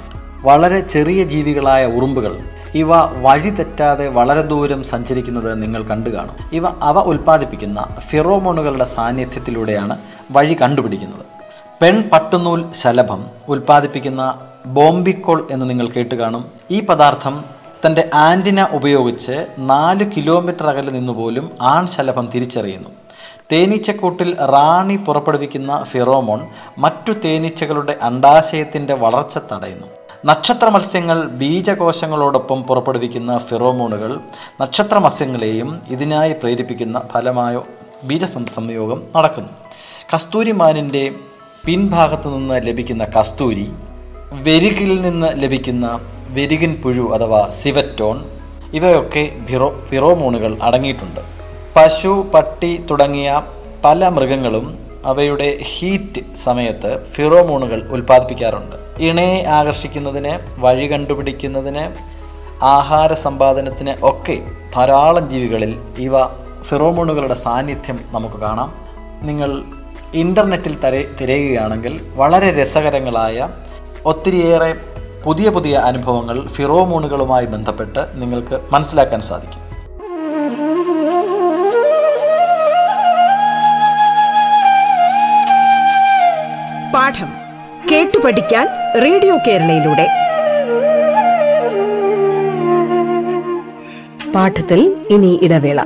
വളരെ 0.41 0.79
ചെറിയ 0.79 1.23
ജീവികളായ 1.23 1.85
ഉറുമ്പുകൾ 1.85 2.37
ഇവ 2.75 2.95
വഴി 3.01 3.49
തെറ്റാതെ 3.49 4.07
വളരെ 4.07 4.41
ദൂരം 4.41 4.83
സഞ്ചരിക്കുന്നത് 4.83 5.61
നിങ്ങൾ 5.61 5.83
കണ്ടു 5.83 6.09
കാണും. 6.09 6.35
ഇവ 6.53 6.67
അവ 6.67 6.99
ഉൽപ്പാദിപ്പിക്കുന്ന 6.99 7.85
ഫിറോമോണുകളുടെ 7.99 8.85
സാന്നിധ്യത്തിലൂടെയാണ് 8.85 9.97
വഴി 10.31 10.53
കണ്ടുപിടിക്കുന്നത്. 10.61 11.25
പെൺ 11.81 12.09
പട്ടുനൂൽ 12.09 12.71
ശലഭം 12.71 13.25
ഉൽപ്പാദിപ്പിക്കുന്ന 13.47 14.39
ബോംബിക്കോൾ 14.65 15.47
എന്ന് 15.51 15.69
നിങ്ങൾ 15.69 15.87
കേട്ട് 15.87 16.15
കാണും. 16.15 16.45
ഈ 16.71 16.79
പദാർത്ഥം 16.85 17.45
തന്റെ 17.85 18.09
ആന്റിന 18.13 18.67
ഉപയോഗിച്ച് 18.71 19.47
നാല് 19.59 20.05
കിലോമീറ്റർ 20.17 20.67
അകലെ 20.67 20.91
നിന്നുപോലും 20.91 21.51
ആൺ 21.61 21.87
ശലഭം 21.87 22.29
തിരിച്ചറിയുന്നു. 22.35 22.89
തേനീച്ചക്കൂട്ടിൽ 23.51 24.35
റാണി 24.35 24.95
പുറപ്പെടുവിക്കുന്ന 24.95 25.83
ഫിറോമോൺ 25.83 26.41
മറ്റു 26.77 27.11
തേനീച്ചകളുടെ 27.11 27.97
അണ്ടാശയത്തിന്റെ 28.01 28.93
വളർച്ച 28.93 29.37
തടയുന്നു. 29.37 29.87
നക്ഷത്ര 30.25 30.69
മത്സ്യങ്ങൾ 30.69 31.23
ബീജകോശങ്ങളോടൊപ്പം 31.23 32.63
പുറപ്പെടുവിക്കുന്ന 32.63 33.37
ഫിറോമോണുകൾ 33.37 34.19
നക്ഷത്ര 34.61 34.97
മത്സ്യങ്ങളെയും 34.97 35.81
ഇതിനായി 35.89 36.33
പ്രേരിപ്പിക്കുന്ന 36.33 37.01
ഫലമായോ 37.11 37.67
ബീജ 38.03 38.25
സംയോഗം 38.25 39.03
നടക്കുന്നു. 39.15 39.49
കസ്തൂരിമാനിന്റെ 40.13 41.11
പിൻഭാഗത്തു 41.65 42.29
നിന്ന് 42.29 42.67
ലഭിക്കുന്ന 42.67 43.03
കസ്തൂരി 43.05 43.71
വെരുകിൽ 44.31 45.01
നിന്ന് 45.01 45.27
ലഭിക്കുന്ന 45.35 45.99
വെരുകിൻ 46.29 46.81
പുഴു 46.83 47.11
അഥവാ 47.13 47.49
സിവറ്റോൺ 47.49 48.25
ഇവയൊക്കെ 48.73 49.31
ഫിറോ 49.45 49.77
ഫിറോമോണുകൾ 49.77 50.57
അടങ്ങിയിട്ടുണ്ട്. 50.61 51.19
പശു 51.75 52.27
പട്ടി 52.33 52.85
തുടങ്ങിയ 52.91 53.41
പല 53.85 54.07
മൃഗങ്ങളും 54.07 54.77
അവയുടെ 55.05 55.57
ഹീറ്റ് 55.61 56.35
സമയത്ത് 56.35 57.05
ഫിറോമോണുകൾ 57.05 57.87
ഉൽപ്പാദിപ്പിക്കാറുണ്ട്. 57.91 58.75
ഇണയെ 58.99 59.43
ആകർഷിക്കുന്നതിന് 59.43 60.33
വഴി 60.59 60.91
കണ്ടുപിടിക്കുന്നതിന് 60.91 61.85
ആഹാര 62.63 63.13
സമ്പാദനത്തിന് 63.13 63.95
ഒക്കെ 64.01 64.41
ധാരാളം 64.75 65.29
ജീവികളിൽ 65.29 65.79
ഇവ 65.97 66.25
ഫിറോമോണുകളുടെ 66.63 67.33
സാന്നിധ്യം 67.33 67.99
നമുക്ക് 68.11 68.35
കാണാം. 68.35 68.73
നിങ്ങൾ 69.21 69.63
ഇന്റർനെറ്റിൽ 70.13 70.79
തര 70.79 71.03
തിരയുകയാണെങ്കിൽ 71.21 72.01
വളരെ 72.15 72.61
രസകരങ്ങളായ 72.61 73.49
ഒത്തിരിയേറെ 74.05 74.75
പുതിയ 75.25 75.49
പുതിയ 75.49 75.75
അനുഭവങ്ങൾ 75.75 76.47
ഫിറോമോണുകളുമായി 76.47 77.45
ബന്ധപ്പെട്ട് 77.45 77.99
നിങ്ങൾക്ക് 78.15 78.59
മനസ്സിലാക്കാൻ 78.71 79.21
സാധിക്കും. 79.21 79.69
പാഠം 86.93 87.31
കേട്ടു 87.91 88.17
പഠിക്കാൻ 88.17 88.67
റേഡിയോ 89.01 89.37
കേരളയിലൂടെ. 89.47 90.07
പാഠത്തിൽ 94.31 95.07
ഇനി 95.09 95.39
ഇടവേള. 95.41 95.79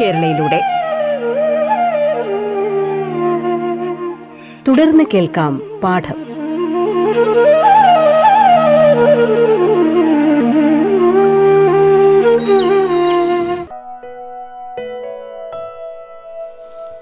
കേരളയിലൂടെ. 0.00 0.60
തുടർന്ന് 4.68 5.04
കേൾക്കാം 5.14 5.80
പാഠം. 5.84 6.26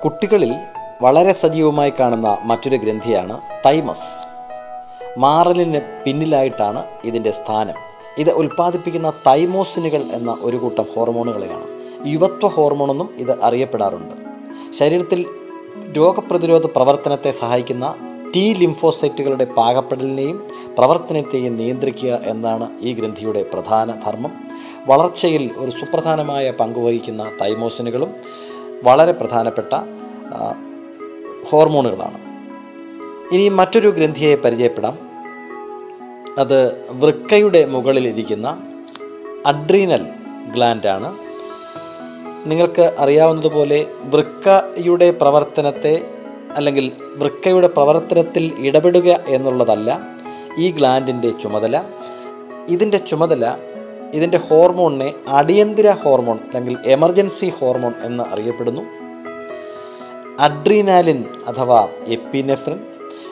കുട്ടികളിൽ 0.04 0.54
വളരെ 1.02 1.32
സജീവമായി 1.32 1.92
കാണുന്ന 2.00 2.38
മറ്റൊരു 2.42 2.76
ഗ്രന്ഥിയാണ് 2.76 3.40
തൈമസ്. 3.66 4.28
മാറലിന് 5.18 5.80
പിന്നിലായിട്ടാണ് 6.04 6.84
ഇതിന്റെ 7.04 7.30
സ്ഥാനം. 7.30 7.74
ഇത് 8.18 8.30
ഉൽപ്പാദിപ്പിക്കുന്ന 8.30 9.12
തൈമോസിനുകൾ 9.26 10.02
എന്ന 10.12 10.36
ഒരു 10.40 10.56
കൂട്ടം 10.56 10.84
ഹോർമോണുകളെയാണ്. 10.96 11.73
യുവത്വ 12.44 12.56
ഹോർമോണെന്നും 12.56 13.08
ഇത് 13.16 13.42
അറിയപ്പെടാറുണ്ട്. 13.42 14.14
ശരീരത്തിൽ 14.72 15.26
രോഗപ്രതിരോധ 15.96 16.66
പ്രവർത്തനത്തെ 16.66 17.30
സഹായിക്കുന്ന 17.30 17.94
ടി 18.36 18.54
ലിംഫോസൈറ്റുകളുടെ 18.58 19.44
പാകപ്പെടലിനെയും 19.44 20.48
പ്രവർത്തനത്തെയും 20.78 21.56
നിയന്ത്രിക്കുക 21.56 22.20
എന്നാണ് 22.24 22.66
ഈ 22.80 22.92
ഗ്രന്ഥിയുടെ 22.92 23.42
പ്രധാന 23.52 23.92
ധർമ്മം. 24.04 24.32
വളർച്ചയിൽ 24.86 25.50
ഒരു 25.56 25.70
സുപ്രധാനമായ 25.70 26.50
പങ്കുവഹിക്കുന്ന 26.50 27.32
തൈമോസിനുകളും 27.42 28.10
വളരെ 28.84 29.12
പ്രധാനപ്പെട്ട 29.12 29.72
ഹോർമോണുകളാണ്. 31.50 32.18
ഇനി 33.34 33.48
മറ്റൊരു 33.48 33.88
ഗ്രന്ഥിയെ 33.88 34.36
പരിചയപ്പെടാം. 34.36 34.98
അത് 36.38 36.58
വൃക്കയുടെ 36.90 37.66
മുകളിലിരിക്കുന്ന 37.66 38.48
അഡ്രീനൽ 39.46 40.04
ഗ്ലാൻഡാണ്. 40.54 41.23
നിങ്ങൾക്ക് 42.46 42.94
അറിയാവുന്നതുപോലെ 42.98 43.86
വൃക്കയുടെ 44.04 45.10
പ്രവർത്തനത്തെ 45.10 46.06
അല്ലെങ്കിൽ 46.56 46.92
വൃക്കയുടെ 47.14 47.66
പ്രവർത്തനത്തിൽ 47.66 48.52
ഇടപെടുക 48.58 49.08
എന്നുള്ളതല്ല 49.28 49.98
ഈ 50.58 50.70
ഗ്ലാൻഡിന്റെ 50.70 51.30
ചുമതല. 51.30 51.82
ഇതിന്റെ 52.68 52.96
ചുമതല 52.96 53.56
ഇതിന്റെ 54.14 54.38
ഹോർമോണിനെ 54.38 55.14
അടിയന്തര 55.28 55.90
ഹോർമോൺ 55.90 56.36
അല്ലെങ്കിൽ 56.36 56.76
എമർജൻസി 56.86 57.52
ഹോർമോൺ 57.60 57.94
എന്ന് 58.00 58.24
അറിയപ്പെടുന്നു. 58.24 58.82
അഡ്രീനാലിൻ 60.40 61.24
അഥവാ 61.48 61.88
എപ്പിനെഫ്രിൻ 62.06 62.78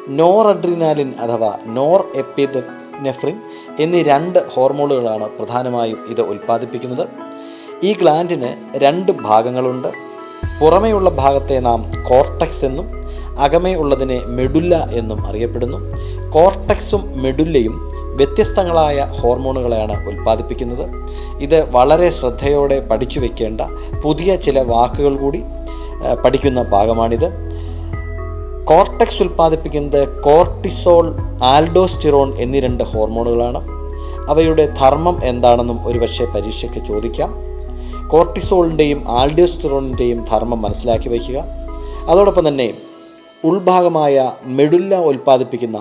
നോർ 0.09 0.49
അഡ്രീനാലിൻ 0.49 1.14
അഥവാ 1.21 1.59
നോർ 1.66 2.00
എപ്പിനെഫ്രിൻ 2.14 3.37
എന്നീ 3.81 4.02
രണ്ട് 4.02 4.49
ഹോർമോണുകളാണ് 4.49 5.38
പ്രധാനമായും 5.38 6.00
ഇത് 6.09 6.21
ഉൽപ്പാദിപ്പിക്കുന്നത്. 6.21 7.32
ഈ 7.85 7.93
ഗ്ലാൻഡിന് 7.93 8.49
രണ്ട് 8.83 9.12
ഭാഗങ്ങളുണ്ട്. 9.12 9.89
പുറമേയുള്ള 10.61 11.11
ഭാഗത്തെ 11.11 11.59
നാം 11.59 11.81
കോർട്ടക്സ് 12.09 12.65
എന്നും 12.65 12.87
അകമേ 13.39 13.75
ഉള്ളതിനെ 13.75 14.19
മെഡുല്ല 14.37 14.75
എന്നും 15.01 15.27
അറിയപ്പെടുന്നു. 15.27 15.79
കോർട്ടക്സും 16.31 17.23
മെഡുല്ലയും 17.23 17.75
വ്യത്യസ്തങ്ങളായ 18.17 19.09
ഹോർമോണുകളെയാണ് 19.19 20.09
ഉൽപ്പാദിപ്പിക്കുന്നത്. 20.09 20.85
ഇത് 21.41 21.71
വളരെ 21.71 22.09
ശ്രദ്ധയോടെ 22.09 22.81
പഠിച്ചു 22.81 23.21
വെക്കേണ്ട 23.21 23.61
പുതിയ 24.05 24.37
ചില 24.37 24.62
വാക്കുകൾ 24.73 25.17
കൂടി 25.17 25.43
പഠിക്കുന്ന 26.25 26.62
ഭാഗമാണിത്. 26.62 27.29
കോർട്ടക്സ് 28.65 29.23
ഉൽപ്പാദിപ്പിക്കുന്നത് 29.23 30.23
കോർട്ടിസോൾ 30.23 31.15
ആൽഡോസ്റ്റിറോൺ 31.43 32.35
എന്നീ 32.35 32.61
രണ്ട് 32.61 32.85
ഹോർമോണുകളാണ്. 32.85 33.62
അവയുടെ 34.31 34.67
ധർമ്മം 34.81 35.17
എന്താണെന്നും 35.25 35.87
ഒരുപക്ഷെ 35.87 36.25
പരീക്ഷയ്ക്ക് 36.25 36.87
ചോദിക്കാം. 36.87 37.51
കോർട്ടിസോളിന്റെയും 38.12 39.00
ആൽഡോസ്റ്റിറോണിന്റെയും 39.19 40.19
ധർമ്മം 40.31 40.62
മനസ്സിലാക്കി 40.62 41.09
വയ്ക്കുക. 41.09 41.38
അതോടൊപ്പം 42.11 42.45
തന്നെ 42.49 42.69
ഉൾഭാഗമായ 43.45 44.33
മെഡുല്ല 44.57 44.95
ഉൽപ്പാദിപ്പിക്കുന്ന 45.11 45.78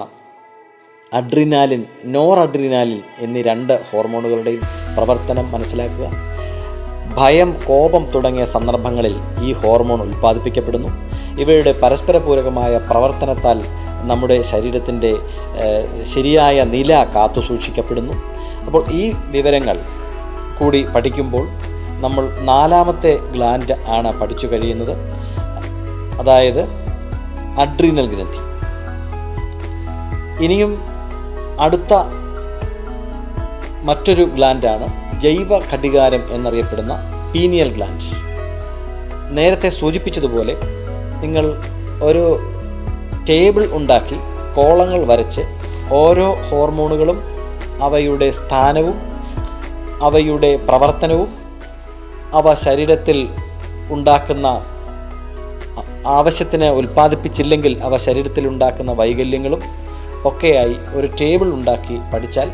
അഡ്രിനാലിൻ 1.13 1.81
നോർ 2.15 2.39
അഡ്രിനാലിൻ 2.39 2.99
എന്നീ 3.23 3.41
രണ്ട് 3.41 3.73
ഹോർമോണുകളുടെയും 3.89 4.61
പ്രവർത്തനം 4.95 5.51
മനസ്സിലാക്കുക. 5.51 6.05
ഭയം 7.17 7.49
കോപം 7.67 8.03
തുടങ്ങിയ 8.13 8.45
സന്ദർഭങ്ങളിൽ 8.45 9.15
ഈ 9.43 9.51
ഹോർമോൺ 9.53 10.01
ഉൽപ്പാദിപ്പിക്കപ്പെടുന്നു. 10.01 10.89
ഇവയുടെ 11.41 11.71
പരസ്പര 11.81 12.17
പൂരകമായ 12.17 12.73
പ്രവർത്തനത്താൽ 12.89 13.57
നമ്മുടെ 14.09 14.37
ശരീരത്തിന്റെ 14.51 15.11
ശരിയായ 16.13 16.63
നില 16.75 16.91
കാത്തു 17.15 17.41
സൂക്ഷിക്കപ്പെടുന്നു 17.49 18.13
അപ്പോൾ 18.65 18.81
ഈ 19.01 19.03
വിവരങ്ങൾ 19.35 19.77
കൂടി 20.59 20.81
പഠിക്കുമ്പോൾ 20.95 21.45
നമ്മൾ 22.01 22.23
നാലാമത്തെ 22.39 23.17
ഗ്ലാൻഡ് 23.17 23.75
ആണ് 23.87 24.19
പഠിച്ചു 24.19 24.47
കഴിയുന്നത്. 24.47 24.93
അതായത് 26.19 26.61
അഡ്രീനൽ 27.59 28.07
ഗ്രന്ഥി. 28.15 28.41
ഇനിയും 30.45 30.71
അടുത്ത 31.59 31.93
മറ്റൊരു 33.83 34.23
ഗ്ലാൻഡാണ് 34.23 34.87
ജൈവ 35.21 35.57
ഘടികാരം 35.73 36.23
എന്നറിയപ്പെടുന്ന 36.33 36.93
പീനിയൽ 37.33 37.69
ഗ്ലാൻഡ് 37.73 38.07
നേരത്തെ 39.37 39.69
സൂചിപ്പിച്ചതുപോലെ 39.69 40.55
നിങ്ങൾ 41.23 41.45
ഒരു 42.03 42.23
ടേബിൾ 43.29 43.63
ഉണ്ടാക്കി 43.71 44.17
കോളങ്ങൾ 44.55 45.01
വരച്ച് 45.05 45.41
ഓരോ 45.91 46.27
ഹോർമോണുകളും 46.49 47.17
അവയുടെ 47.81 48.31
സ്ഥാനവും 48.31 48.97
അവയുടെ 50.03 50.55
പ്രവർത്തനവും 50.55 51.29
അവ 52.33 52.53
ശരീരത്തിൽ 52.53 53.29
ഉണ്ടാക്കുന്ന 53.89 54.47
ആവശ്യത്തിന് 56.07 56.65
ഉൽപ്പാദിപ്പിച്ചില്ലെങ്കിൽ 56.65 57.79
അവ 57.83 57.97
ശരീരത്തിൽ 57.97 58.47
ഉണ്ടാക്കുന്ന 58.47 58.91
വൈകല്യങ്ങളും 58.91 59.61
ഒക്കെയായി 60.25 60.75
ഒരു 60.93 61.07
ടേബിൾ 61.21 61.53
ഉണ്ടാക്കി 61.53 61.97
പഠിച്ചാൽ 62.13 62.51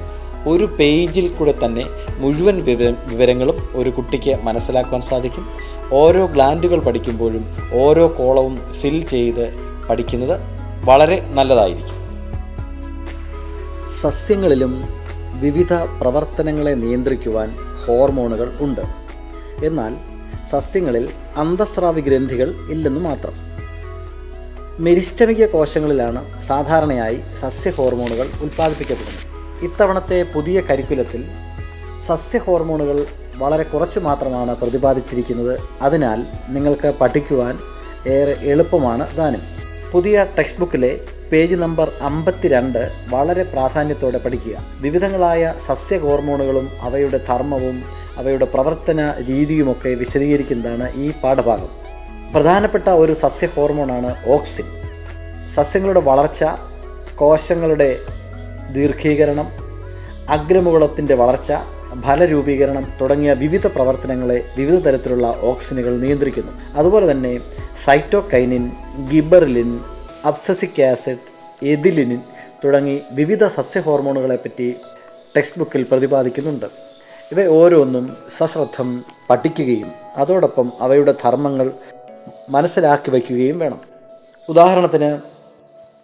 ഒരു 0.50 0.65
പേജിൽ 0.65 1.27
കൂടെ 1.27 1.53
തന്നെ 1.65 1.86
മുഴുവൻ 2.17 2.63
വിവര 2.63 2.93
വിവരങ്ങളും 3.05 3.69
ഒരു 3.74 3.89
കുട്ടിക്ക് 3.89 4.39
മനസ്സിലാക്കുവാൻ 4.43 5.01
സാധിക്കും. 5.01 5.50
ഓരോ 5.91 6.25
ഗ്ലാൻഡുകൾ 6.25 6.79
പഠിക്കുമ്പോഴും 6.79 7.46
ഓരോ 7.74 8.15
കോളവും 8.17 8.74
ഫിൽ 8.74 9.05
ചെയ്ത് 9.05 9.53
പഠിക്കുന്നത് 9.89 10.39
വളരെ 10.86 11.27
നല്ലതായിരിക്കും. 11.29 11.98
സസ്യങ്ങളിലും 13.88 14.84
വിവിധ 15.39 15.74
പ്രവർത്തനങ്ങളെ 15.74 16.72
നിയന്ത്രിക്കുവാൻ 16.72 17.55
ഹോർമോണുകൾ 17.88 18.51
ഉണ്ട്. 18.60 19.06
എന്നാൽ 19.63 19.95
സസ്യങ്ങളിൽ 20.45 21.09
അന്തസ്രാവി 21.37 22.01
ഗ്രന്ഥികൾ 22.01 22.53
ഇല്ലെന്നു 22.69 22.99
മാത്രം. 22.99 23.33
മെരിസ്റ്റമിക 24.79 25.45
കോശങ്ങളിലാണ് 25.45 26.41
സാധാരണയായി 26.41 27.21
സസ്യ 27.35 27.71
ഹോർമോണുകൾ 27.71 28.27
ഉൽപ്പാദിപ്പിക്കപ്പെടുന്നത്. 28.41 29.37
ഇത്തവണത്തെ 29.63 30.23
പുതിയ 30.23 30.61
കരിക്കുലത്തിൽ 30.61 31.25
സസ്യ 32.01 32.39
ഹോർമോണുകൾ 32.39 33.05
വളരെ 33.35 33.63
കുറച്ചു 33.63 33.99
മാത്രമാണ് 33.99 34.55
പ്രതിപാദിച്ചിരിക്കുന്നത്. 34.55 35.59
അതിനാൽ 35.81 36.25
നിങ്ങൾക്ക് 36.49 36.93
പഠിക്കുവാൻ 37.01 37.59
ഏറെ 38.07 38.37
എളുപ്പമാണ് 38.41 39.15
ദാനം. 39.15 39.41
പുതിയ 39.91 40.27
ടെക്സ്റ്റ് 40.39 40.59
ബുക്കിലെ 40.59 41.01
പേജ് 41.31 41.55
നമ്പർ 41.55 41.91
അമ്പത്തിരണ്ട് 42.01 42.91
വളരെ 43.09 43.43
പ്രാധാന്യത്തോടെ 43.43 44.17
പഠിക്കുക. 44.17 44.57
വിവിധങ്ങളായ 44.69 45.53
സസ്യ 45.57 45.97
ഹോർമോണുകളും 45.97 46.69
അവയുടെ 46.79 47.17
ധർമ്മവും 47.27 48.06
അവയുടെ 48.17 48.45
പ്രവർത്തന 48.45 49.13
രീതിയുമൊക്കെ 49.27 49.89
വിശദീകരിക്കുന്നതാണ് 49.89 50.93
ഈ 50.95 51.12
പാഠഭാഗം. 51.12 51.69
പ്രധാനപ്പെട്ട 52.33 52.89
ഒരു 52.89 53.13
സസ്യ 53.13 53.48
ഹോർമോണാണ് 53.48 54.15
ഓക്സിൻ. 54.27 54.65
സസ്യങ്ങളുടെ 55.48 56.00
വളർച്ച 56.00 56.46
കോശങ്ങളുടെ 57.15 58.00
ദീർഘീകരണം 58.72 59.48
അഗ്രമുകുളത്തിന്റെ 60.29 61.15
വളർച്ച 61.15 61.53
ഫലരൂപീകരണം 62.01 62.92
തുടങ്ങിയ 63.01 63.33
വിവിധ 63.33 63.68
പ്രവർത്തനങ്ങളെ 63.68 64.46
വിവിധ 64.57 64.79
തരത്തിലുള്ള 64.79 65.35
ഓക്സിനുകൾ 65.42 65.98
നിയന്ത്രിക്കുന്നു. 65.98 66.51
അതുപോലെ 66.77 67.11
തന്നെ 67.11 67.39
cytokinin 67.75 68.72
gibberellin 69.13 69.79
abscisic 70.25 70.81
acid 70.81 71.65
ethylene 71.65 72.20
തുടങ്ങി 72.65 73.01
വിവിധ 73.11 73.48
സസ്യ 73.48 73.79
ഹോർമോണുകളെ 73.79 74.35
പറ്റി 74.35 74.75
ടെക്സ്റ്റ് 75.37 75.59
ബുക്കിൽ 75.59 75.85
പ്രതിപാദിക്കുന്നുണ്ട്. 75.92 76.86
ഇവ 77.31 77.46
ഓരോന്നും 77.48 78.18
സശ്രദ്ധം 78.29 79.05
പഠിക്കുകയും 79.29 79.92
അതോടൊപ്പം 80.16 80.72
അവയുടെ 80.81 81.13
ധർമ്മങ്ങൾ 81.24 81.72
മനസ്സിലാക്കി 82.50 83.11
വയ്ക്കുകയും 83.11 83.59
വേണം. 83.59 83.79
ഉദാഹരണത്തിന് 84.50 85.20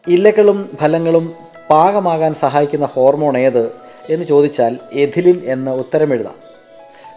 ഇലകളും 0.08 0.70
ഫലങ്ങളും 0.82 1.34
പാകമാകാൻ 1.70 2.34
സഹായിക്കുന്ന 2.34 2.86
ഹോർമോൺ 2.86 3.38
ഏത് 3.38 3.72
എന്ന് 4.10 4.26
ചോദിച്ചാൽ 4.26 4.78
എഥിലിൻ 4.94 5.42
എന്ന് 5.46 5.72
ഉത്തരം 5.72 6.14
എഴുതാം. 6.14 6.36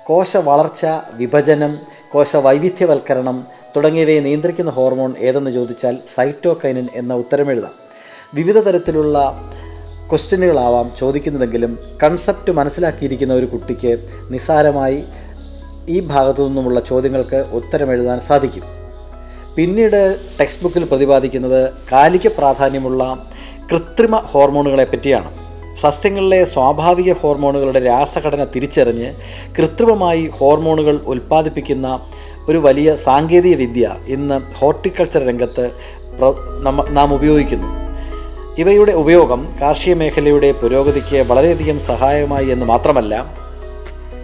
കോശ 0.07 0.37
വളർച്ച 0.37 0.87
വിഭജനം 1.13 1.79
കോശ 2.13 2.37
വൈവിധ്യവൽക്കരണം 2.37 3.47
തുടങ്ങിയവയെ 3.77 4.21
നിയന്ത്രിക്കുന്ന 4.21 4.71
ഹോർമോൺ 4.71 5.15
ഏതെന്ന് 5.19 5.51
ചോദിച്ചാൽ 5.51 5.99
സൈറ്റോകൈനിൻ 6.07 6.89
എന്ന 6.95 7.15
ഉത്തരം 7.15 7.51
എഴുതാം. 7.51 7.75
വിവിധ 8.35 8.59
തരത്തിലുള്ള 8.59 9.35
ക്വസ്റ്റ്യനുകളാവാം 10.11 10.91
ചോദിക്കുന്നതെങ്കിലും 10.97 11.79
കൺസെപ്റ്റ് 12.03 12.53
മനസ്സിലാക്കിയിരിക്കുന്ന 12.53 13.35
ഒരു 13.35 13.47
കുട്ടിക്ക് 13.47 13.99
നിസ്സാരമായി 14.31 15.03
ഈ 15.89 16.01
ഭാഗത്തു 16.01 16.43
നിന്നുമുള്ള 16.47 16.81
ചോദ്യങ്ങൾക്ക് 16.81 17.37
ഉത്തരം 17.53 17.91
എഴുതാൻ 17.93 18.21
സാധിക്കും. 18.21 18.63
പിന്നീട് 19.57 20.17
ടെക്സ്റ്റ് 20.41 20.65
ബുക്കിൽ 20.65 20.85
പ്രതിപാദിക്കുന്നത് 20.85 21.71
കാലിക 21.93 22.29
പ്രാധാന്യമുള്ള 22.29 23.27
കൃത്രിമ 23.71 24.17
ഹോർമോണുകളെ 24.17 24.85
പറ്റിയാണ്. 24.85 25.31
സസ്യങ്ങളിലെ 25.77 26.45
സ്വാഭാവിക 26.45 27.13
ഹോർമോണുകളുടെ 27.13 27.81
രാസഘടന 27.81 28.45
തിരിച്ചറിഞ്ഞ് 28.45 29.15
കൃത്രിമമായി 29.59 30.27
ഹോർമോണുകൾ 30.27 30.99
ഉൽപ്പാദിപ്പിക്കുന്ന 31.07 32.01
ഒരു 32.49 32.59
വലിയ 32.59 32.95
സാങ്കേതിക 32.95 33.57
വിദ്യ 33.57 33.97
ഇന്ന് 34.09 34.55
ഹോർട്ടിക്കൾച്ചർ 34.59 35.27
രംഗത്ത് 35.27 35.71
നാം 36.89 37.15
ഉപയോഗിക്കുന്നു. 37.15 37.86
ഇവയുടെ 38.59 38.93
ഉപയോഗം 38.93 39.41
കാർഷിക 39.61 39.95
മേഖലയുടെ 39.95 40.53
പുരോഗതിക്ക് 40.53 41.17
വളരെയധികം 41.17 41.79
സഹായകമായി 41.79 42.47
എന്ന് 42.47 42.67
മാത്രമല്ല 42.67 43.15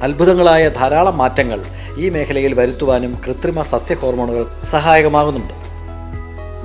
അത്ഭുതങ്ങളായ 0.03 0.69
ധാരാളം 0.69 1.19
മാറ്റങ്ങൾ 1.19 1.61
ഈ 1.99 2.09
മേഖലയിൽ 2.09 2.55
വരുത്തുവാനും 2.55 3.19
കൃത്രിമ 3.27 3.63
സസ്യ 3.63 3.95
ഹോർമോണുകൾ 3.95 4.47
സഹായകമാകുന്നുണ്ട്. 4.65 5.53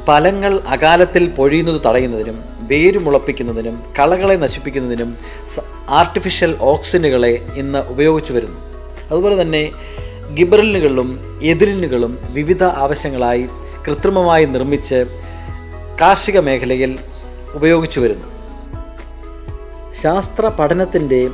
ഫലങ്ങൾ 0.06 0.60
അകാലത്തിൽ 0.68 1.30
പൊഴിയുന്നത് 1.30 1.82
തടയുന്നതിനും 1.86 2.44
വേര് 2.60 2.98
മുളപ്പിക്കുന്നതിനും 2.98 3.84
കളകളെ 4.00 4.36
നശിപ്പിക്കുന്നതിനും 4.36 5.18
ആർട്ടിഫിഷ്യൽ 5.90 6.58
ഓക്സിനുകളെ 6.62 7.46
ഇന്ന് 7.56 7.80
ഉപയോഗിച്ചു 7.80 8.34
വരുന്നു. 8.34 8.60
അതുപോലെ 9.12 9.42
തന്നെ 9.42 9.72
ഗിബറലിനുകളും 10.34 11.10
എതിരിനുകളും 11.44 12.20
വിവിധ 12.30 12.64
ആവശ്യങ്ങളായി 12.64 13.48
കൃത്രിമമായി 13.88 14.46
നിർമ്മിച്ച് 14.46 15.06
കാർഷിക 16.02 16.40
മേഖലയിൽ 16.40 17.00
ഉപയോഗിച്ചു 17.58 18.00
വരുന്നു. 18.00 18.28
ശാസ്ത്ര 19.94 20.48
പഠനത്തിന്റെ 20.60 21.30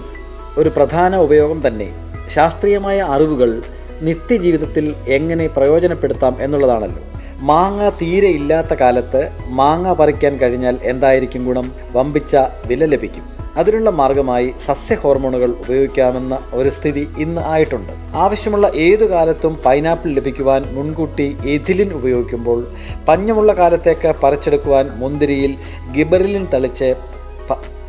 ഒരു 0.57 0.69
പ്രധാന 0.69 1.15
ഉപയോഗം 1.15 1.67
തന്നെ 1.67 1.87
ശാസ്ത്രീയമായ 2.27 2.99
അറിവുകൾ 3.01 3.61
നിത്യജീവിതത്തിൽ 4.01 4.95
എങ്ങനെ 5.07 5.47
പ്രയോജനപ്പെടുത്താം 5.47 6.35
എന്നുള്ളതാണല്ലോ. 6.41 7.03
മാങ്ങ 7.39 7.89
തീരെ 7.89 8.27
ഇല്ലാത്ത 8.27 8.73
കാലത്ത് 8.73 9.21
മാങ്ങ 9.47 9.93
പറിക്കാൻ 9.93 10.37
കഴിഞ്ഞാൽ 10.37 10.79
എന്തായിരിക്കും 10.83 11.45
ഗുണം? 11.45 11.75
വമ്പിച്ച 11.91 12.37
വില 12.65 12.85
ലഭിക്കും. 12.85 13.32
അതിനുള്ള 13.57 13.89
മാർഗമായി 13.89 14.53
സസ്യ 14.59 14.95
ഹോർമോണുകൾ 14.95 15.49
ഉപയോഗിക്കാമെന്ന 15.51 16.39
ഒരു 16.53 16.69
സ്ഥിതി 16.69 17.09
ഇന്ന് 17.17 17.41
ആയിട്ടുണ്ട്. 17.45 17.93
ആവശ്യമുള്ള 18.15 18.71
ഏതു 18.75 19.05
കാലത്തും 19.05 19.55
പൈനാപ്പിൾ 19.65 20.11
ലഭിക്കുവാൻ 20.13 20.75
മുൻകൂട്ടി 20.75 21.37
എഥിലിൻ 21.45 21.93
ഉപയോഗിക്കുമ്പോൾ 21.93 22.67
പഞ്ഞമുള്ള 23.07 23.53
കാലത്തേക്ക് 23.53 24.15
പറിച്ചെടുക്കുവാൻ 24.23 24.89
മുന്തിരിയിൽ 24.89 25.57
ഗിബറിലിൻ 25.97 26.47
തളിച്ച് 26.53 26.95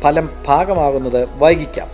ഫലം 0.01 0.29
ഭാഗമാകുന്നത് 0.47 1.27
വൈകിക്കാം. 1.37 1.87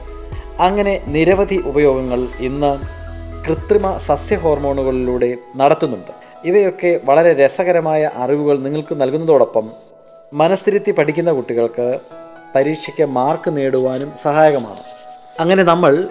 അങ്ങനെ 0.60 1.04
നിരവധി 1.08 1.62
ഉപയോഗങ്ങൾ 1.66 2.28
ഇന്ന് 2.40 3.02
കൃത്രിമ 3.48 3.98
സസ്യ 3.98 4.36
ഹോർമോണുകളിലൂടെ 4.36 5.38
നടത്തുന്നുണ്ട്. 5.56 6.12
ഇവയൊക്കെ 6.46 7.00
വളരെ 7.06 7.34
രസകരമായ 7.34 8.12
അറിവുകൾ 8.16 8.60
നിങ്ങൾക്ക് 8.60 9.02
നൽകുന്നതോടൊപ്പം 9.02 9.72
മനസ്സിരുത്തി 10.34 10.92
പഠിക്കുന്ന 10.92 11.32
കുട്ടികൾക്ക് 11.32 12.00
പരീക്ഷയ്ക്ക് 12.56 13.06
മാർക്ക് 13.06 13.58
നേടുവാനും 13.58 14.12
സഹായകമാണ്. 14.18 14.80
അങ്ങനെ 15.40 15.64
നമ്മൾ 15.64 16.08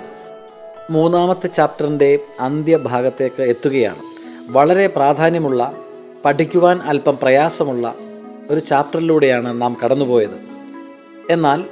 മൂന്നാമത്തെ 0.90 1.46
ചാപ്റ്ററിന്റെ 1.46 2.18
അന്ത്യഭാഗത്തേക്ക് 2.40 3.42
എത്തുകയാണ്. 3.42 4.02
വളരെ 4.48 4.86
പ്രാധാന്യമുള്ള 4.86 5.72
പഠിക്കുവാൻ 6.24 6.80
അല്പം 6.80 7.18
പ്രയാസമുള്ള 7.22 7.94
ഒരു 8.50 8.60
ചാപ്റ്ററിലൂടെയാണ് 8.60 9.62
നാം 9.62 9.76
കടന്നുപോയത്. 9.84 10.38
എന്നാൽ 11.30 11.64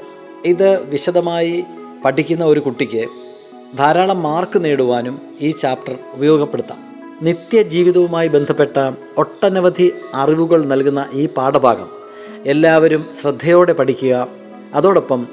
ഇത് 0.44 0.83
വിശദമായി 0.83 1.64
പഠിക്കുന്ന 2.04 2.44
ഒരു 2.44 2.61
കുട്ടിക്ക് 2.61 3.09
ധാരാളം 3.78 4.22
മാർക്ക് 4.22 4.64
നേടുവാനും 4.64 5.20
ഈ 5.40 5.50
ചാപ്റ്റർ 5.50 5.98
ഉപയോഗപ്പെടുത്താം. 6.12 6.88
നിത്യജീവിതവുമായി 7.22 8.28
ബന്ധപ്പെട്ട 8.28 8.90
ഒട്ടനവധി 9.18 9.94
അറിവുകൾ 10.14 10.64
നൽകുന്ന 10.64 11.09
ഈ 11.12 11.26
പാഠഭാഗം 11.26 11.90
എല്ലാവരും 12.46 13.07
ശ്രദ്ധയോടെ 13.12 13.72
പഠിക്കുക 13.72 14.28
അതോടൊപ്പം 14.74 15.28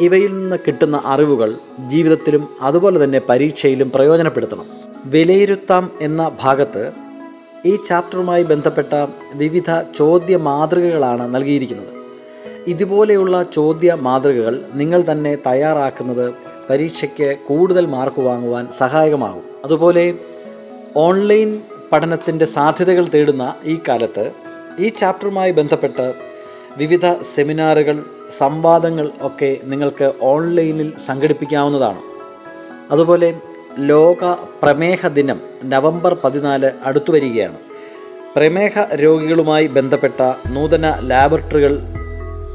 ഇവയിൽ 0.00 0.34
നിന്ന് 0.38 0.56
കിട്ടുന്ന 0.66 1.02
അറിവുകൾ 1.04 1.54
ജീവിതത്തിലും 1.86 2.48
അതുപോലെ 2.60 3.04
തന്നെ 3.04 3.20
പരീക്ഷയിലും 3.28 3.90
പ്രയോജനപ്പെടുത്തണം. 3.90 4.66
വിലയിരുത്താം 5.06 5.90
എന്ന 6.00 6.36
ഭാഗത്ത് 6.40 6.92
ഈ 7.66 7.76
ചാപ്റ്ററുമായി 7.76 8.42
ബന്ധപ്പെട്ട 8.42 9.06
വിവിധ 9.34 9.82
ചോദ്യ 9.94 10.36
മാതൃകകളാണ് 10.36 11.34
നൽകിയിരിക്കുന്നത്. 11.34 11.96
ഇതുപോലെയുള്ള 12.66 13.42
ചോദ്യ 13.42 13.96
മാതൃകകൾ 14.00 14.64
നിങ്ങൾ 14.74 15.04
തന്നെ 15.10 15.34
തയ്യാറാക്കുന്നത് 15.34 16.34
പരീക്ഷയ്ക്ക് 16.70 17.36
കൂടുതൽ 17.46 17.86
മാർക്ക് 17.86 18.20
വാങ്ങുവാൻ 18.20 18.68
സഹായകമാകും. 18.70 19.42
അതുപോലെ 19.64 20.14
ഓൺലൈൻ 20.96 21.62
പഠനത്തിന്റെ 21.92 22.44
സാധ്യതകൾ 22.44 23.06
തേടുന്ന 23.14 23.54
ഈ 23.64 23.78
കാലത്ത് 23.88 24.30
ഈ 24.78 24.88
ചാപ്റ്ററുമായി 24.88 25.50
ബന്ധപ്പെട്ട് 25.50 26.35
വിവിധ 26.76 27.06
സെമിനാറുകൾ 27.34 28.02
സംവാദങ്ങൾ 28.30 29.10
ഒക്കെ 29.20 29.56
നിങ്ങൾക്ക് 29.64 30.12
ഓൺലൈനിൽ 30.22 30.96
സംഘടിപ്പിക്കാവുന്നതാണ്. 30.96 32.00
അതുപോലെ 32.90 33.34
ലോക 33.78 34.24
പ്രമേഹ 34.62 35.08
ദിനം 35.08 35.40
നവംബർ 35.64 36.16
പതിനാല് 36.24 36.70
അടുത്തു 36.84 37.12
വരികയാണ്. 37.12 37.58
പ്രമേഹ 38.36 38.78
രോഗികളുമായി 38.94 39.66
ബന്ധപ്പെട്ട 39.66 40.20
നൂതന 40.46 40.94
ലാബറട്ടറികൾ 41.00 41.78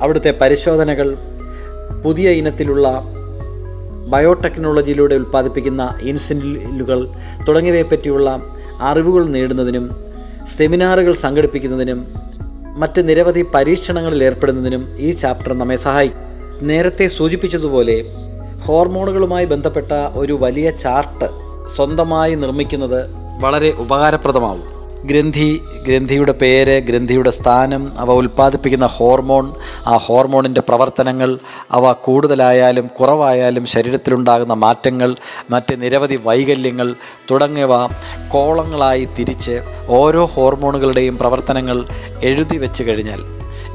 അവിടുത്തെ 0.02 0.32
പരിശോധനകൾ 0.32 1.18
പുതിയ 2.04 2.30
ഇനത്തിലുള്ള 2.30 2.88
ബയോടെക്നോളജിയിലൂടെ 4.14 5.16
ഉൽപ്പാദിപ്പിക്കുന്ന 5.16 6.00
ഇൻസുലിനുകൾ 6.02 7.08
തുടങ്ങിയവയെ 7.48 7.84
പറ്റിയുള്ള 7.84 8.30
അറിവുകൾ 8.82 9.28
നേടുന്നതിനും 9.28 9.86
സെമിനാറുകൾ 10.48 11.12
സംഘടിപ്പിക്കുന്നതിനും 11.12 12.31
മറ്റ് 12.78 13.10
നിരവധി 13.10 13.46
പരീക്ഷണങ്ങളിൽ 13.54 14.24
ഏർപ്പെടുന്നതിനും 14.24 14.96
ഈ 14.98 15.12
ചാപ്റ്റർ 15.12 15.54
നമ്മെ 15.54 15.76
സഹായിക്കും 15.76 16.68
നേരത്തെ 16.68 17.08
സൂചിപ്പിച്ചതുപോലെ 17.08 17.96
ഹോർമോണുകളുമായി 18.66 19.46
ബന്ധപ്പെട്ട 19.46 19.92
ഒരു 19.94 20.34
വലിയ 20.34 20.72
ചാർട്ട് 20.72 21.30
സ്വന്തമായി 21.68 22.36
നിർമ്മിക്കുന്നത് 22.36 23.10
വളരെ 23.44 23.72
ഉപകാരപ്രദമാവും. 23.80 24.81
ഗ്രന്ഥി 25.06 25.62
ഗ്രന്ഥിയുടെ 25.86 26.32
പേര് 26.32 26.80
ഗ്രന്ഥിയുടെ 26.80 27.30
സ്ഥാനം 27.30 27.92
അവ 27.98 28.14
ഉൽപ്പാദിപ്പിക്കുന്ന 28.14 28.86
ഹോർമോൺ 28.86 29.54
ആ 29.88 29.98
ഹോർമോണിന്റെ 29.98 30.62
പ്രവർത്തനങ്ങൾ 30.62 31.40
അവ 31.72 31.92
കൂടുതലായാലും 31.92 32.88
കുറവായാലും 32.88 33.66
ശരീരത്തിലുണ്ടാകുന്ന 33.66 34.54
മാറ്റങ്ങൾ 34.54 35.16
മറ്റ് 35.50 35.82
നിരവധി 35.82 36.20
വൈകല്യങ്ങൾ 36.26 36.96
തുടങ്ങിയവ 37.32 37.88
കോളങ്ങളായി 38.28 39.08
തിരിച്ച് 39.18 39.62
ഓരോ 39.88 40.26
ഹോർമോണുകളുടെയും 40.26 41.18
പ്രവർത്തനങ്ങൾ 41.18 41.86
എഴുതി 42.22 42.58
വെച്ച് 42.58 42.84
കഴിഞ്ഞാൽ 42.84 43.24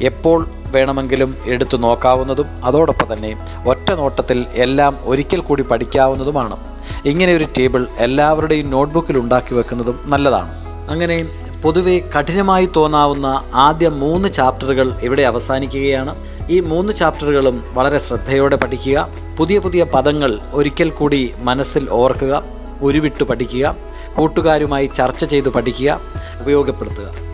എപ്പോൾ 0.01 0.47
വേണമെങ്കിലും 0.71 1.37
എടുത്തു 1.47 1.77
നോക്കാവുന്നതും 1.77 2.49
അതോടൊപ്പം 2.65 3.13
തന്നെ 3.13 3.37
ഒറ്റ 3.67 3.93
നോട്ടത്തിൽ 3.93 4.47
എല്ലാം 4.55 4.99
ഒരിക്കൽ 5.05 5.41
കൂടി 5.41 5.63
പഠിക്കാവുന്നതുമാണ്. 5.63 6.57
ഇങ്ങനെ 7.05 7.35
ഒരു 7.37 7.45
ടേബിൾ 7.59 7.87
എല്ലാവരുടെയും 7.99 8.71
നോട്ട്ബുക്കിൽ 8.71 9.19
ഉണ്ടാക്കി 9.19 9.55
വെക്കുന്നതും 9.55 9.99
നല്ലതാണ്. 10.07 10.66
അങ്ങനെ 10.89 11.29
പൊതുവെ 11.63 12.01
കഠിനമായി 12.19 12.69
തോന്നാവുന്ന 12.77 13.51
ആദ്യ 13.55 13.89
മൂന്ന് 13.89 14.29
ചാപ്റ്ററുകൾ 14.29 14.99
ഇവിടെ 15.03 15.23
അവസാനിക്കുകയാണ്. 15.23 16.25
ഈ 16.51 16.61
മൂന്ന് 16.61 16.93
ചാപ്റ്ററുകളും 16.93 17.65
വളരെ 17.69 17.99
ശ്രദ്ധയോടെ 17.99 18.57
പഠിക്കുക. 18.57 19.09
പുതിയ 19.39 19.59
പുതിയ 19.59 19.85
പദങ്ങൾ 19.85 20.39
ഒരിക്കൽ 20.53 20.91
കൂടി 20.91 21.35
മനസ്സിൽ 21.39 21.89
ഓർക്കുക. 21.91 22.43
ഉരുവിട്ട് 22.83 23.25
പഠിക്കുക. 23.25 23.77
കൂട്ടുകാരുമായി 24.17 24.87
ചർച്ച 24.87 25.25
ചെയ്ത് 25.25 25.49
പഠിക്കുക. 25.49 26.01
ഉപയോഗപ്പെടുത്തുക. 26.41 27.27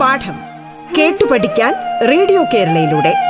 പാഠം 0.00 0.34
കേട്ടു 0.98 1.24
പഠിക്കാൻ 1.24 1.74
റേഡിയോ 2.08 2.44
കേരളയിലൂടെ. 2.54 3.29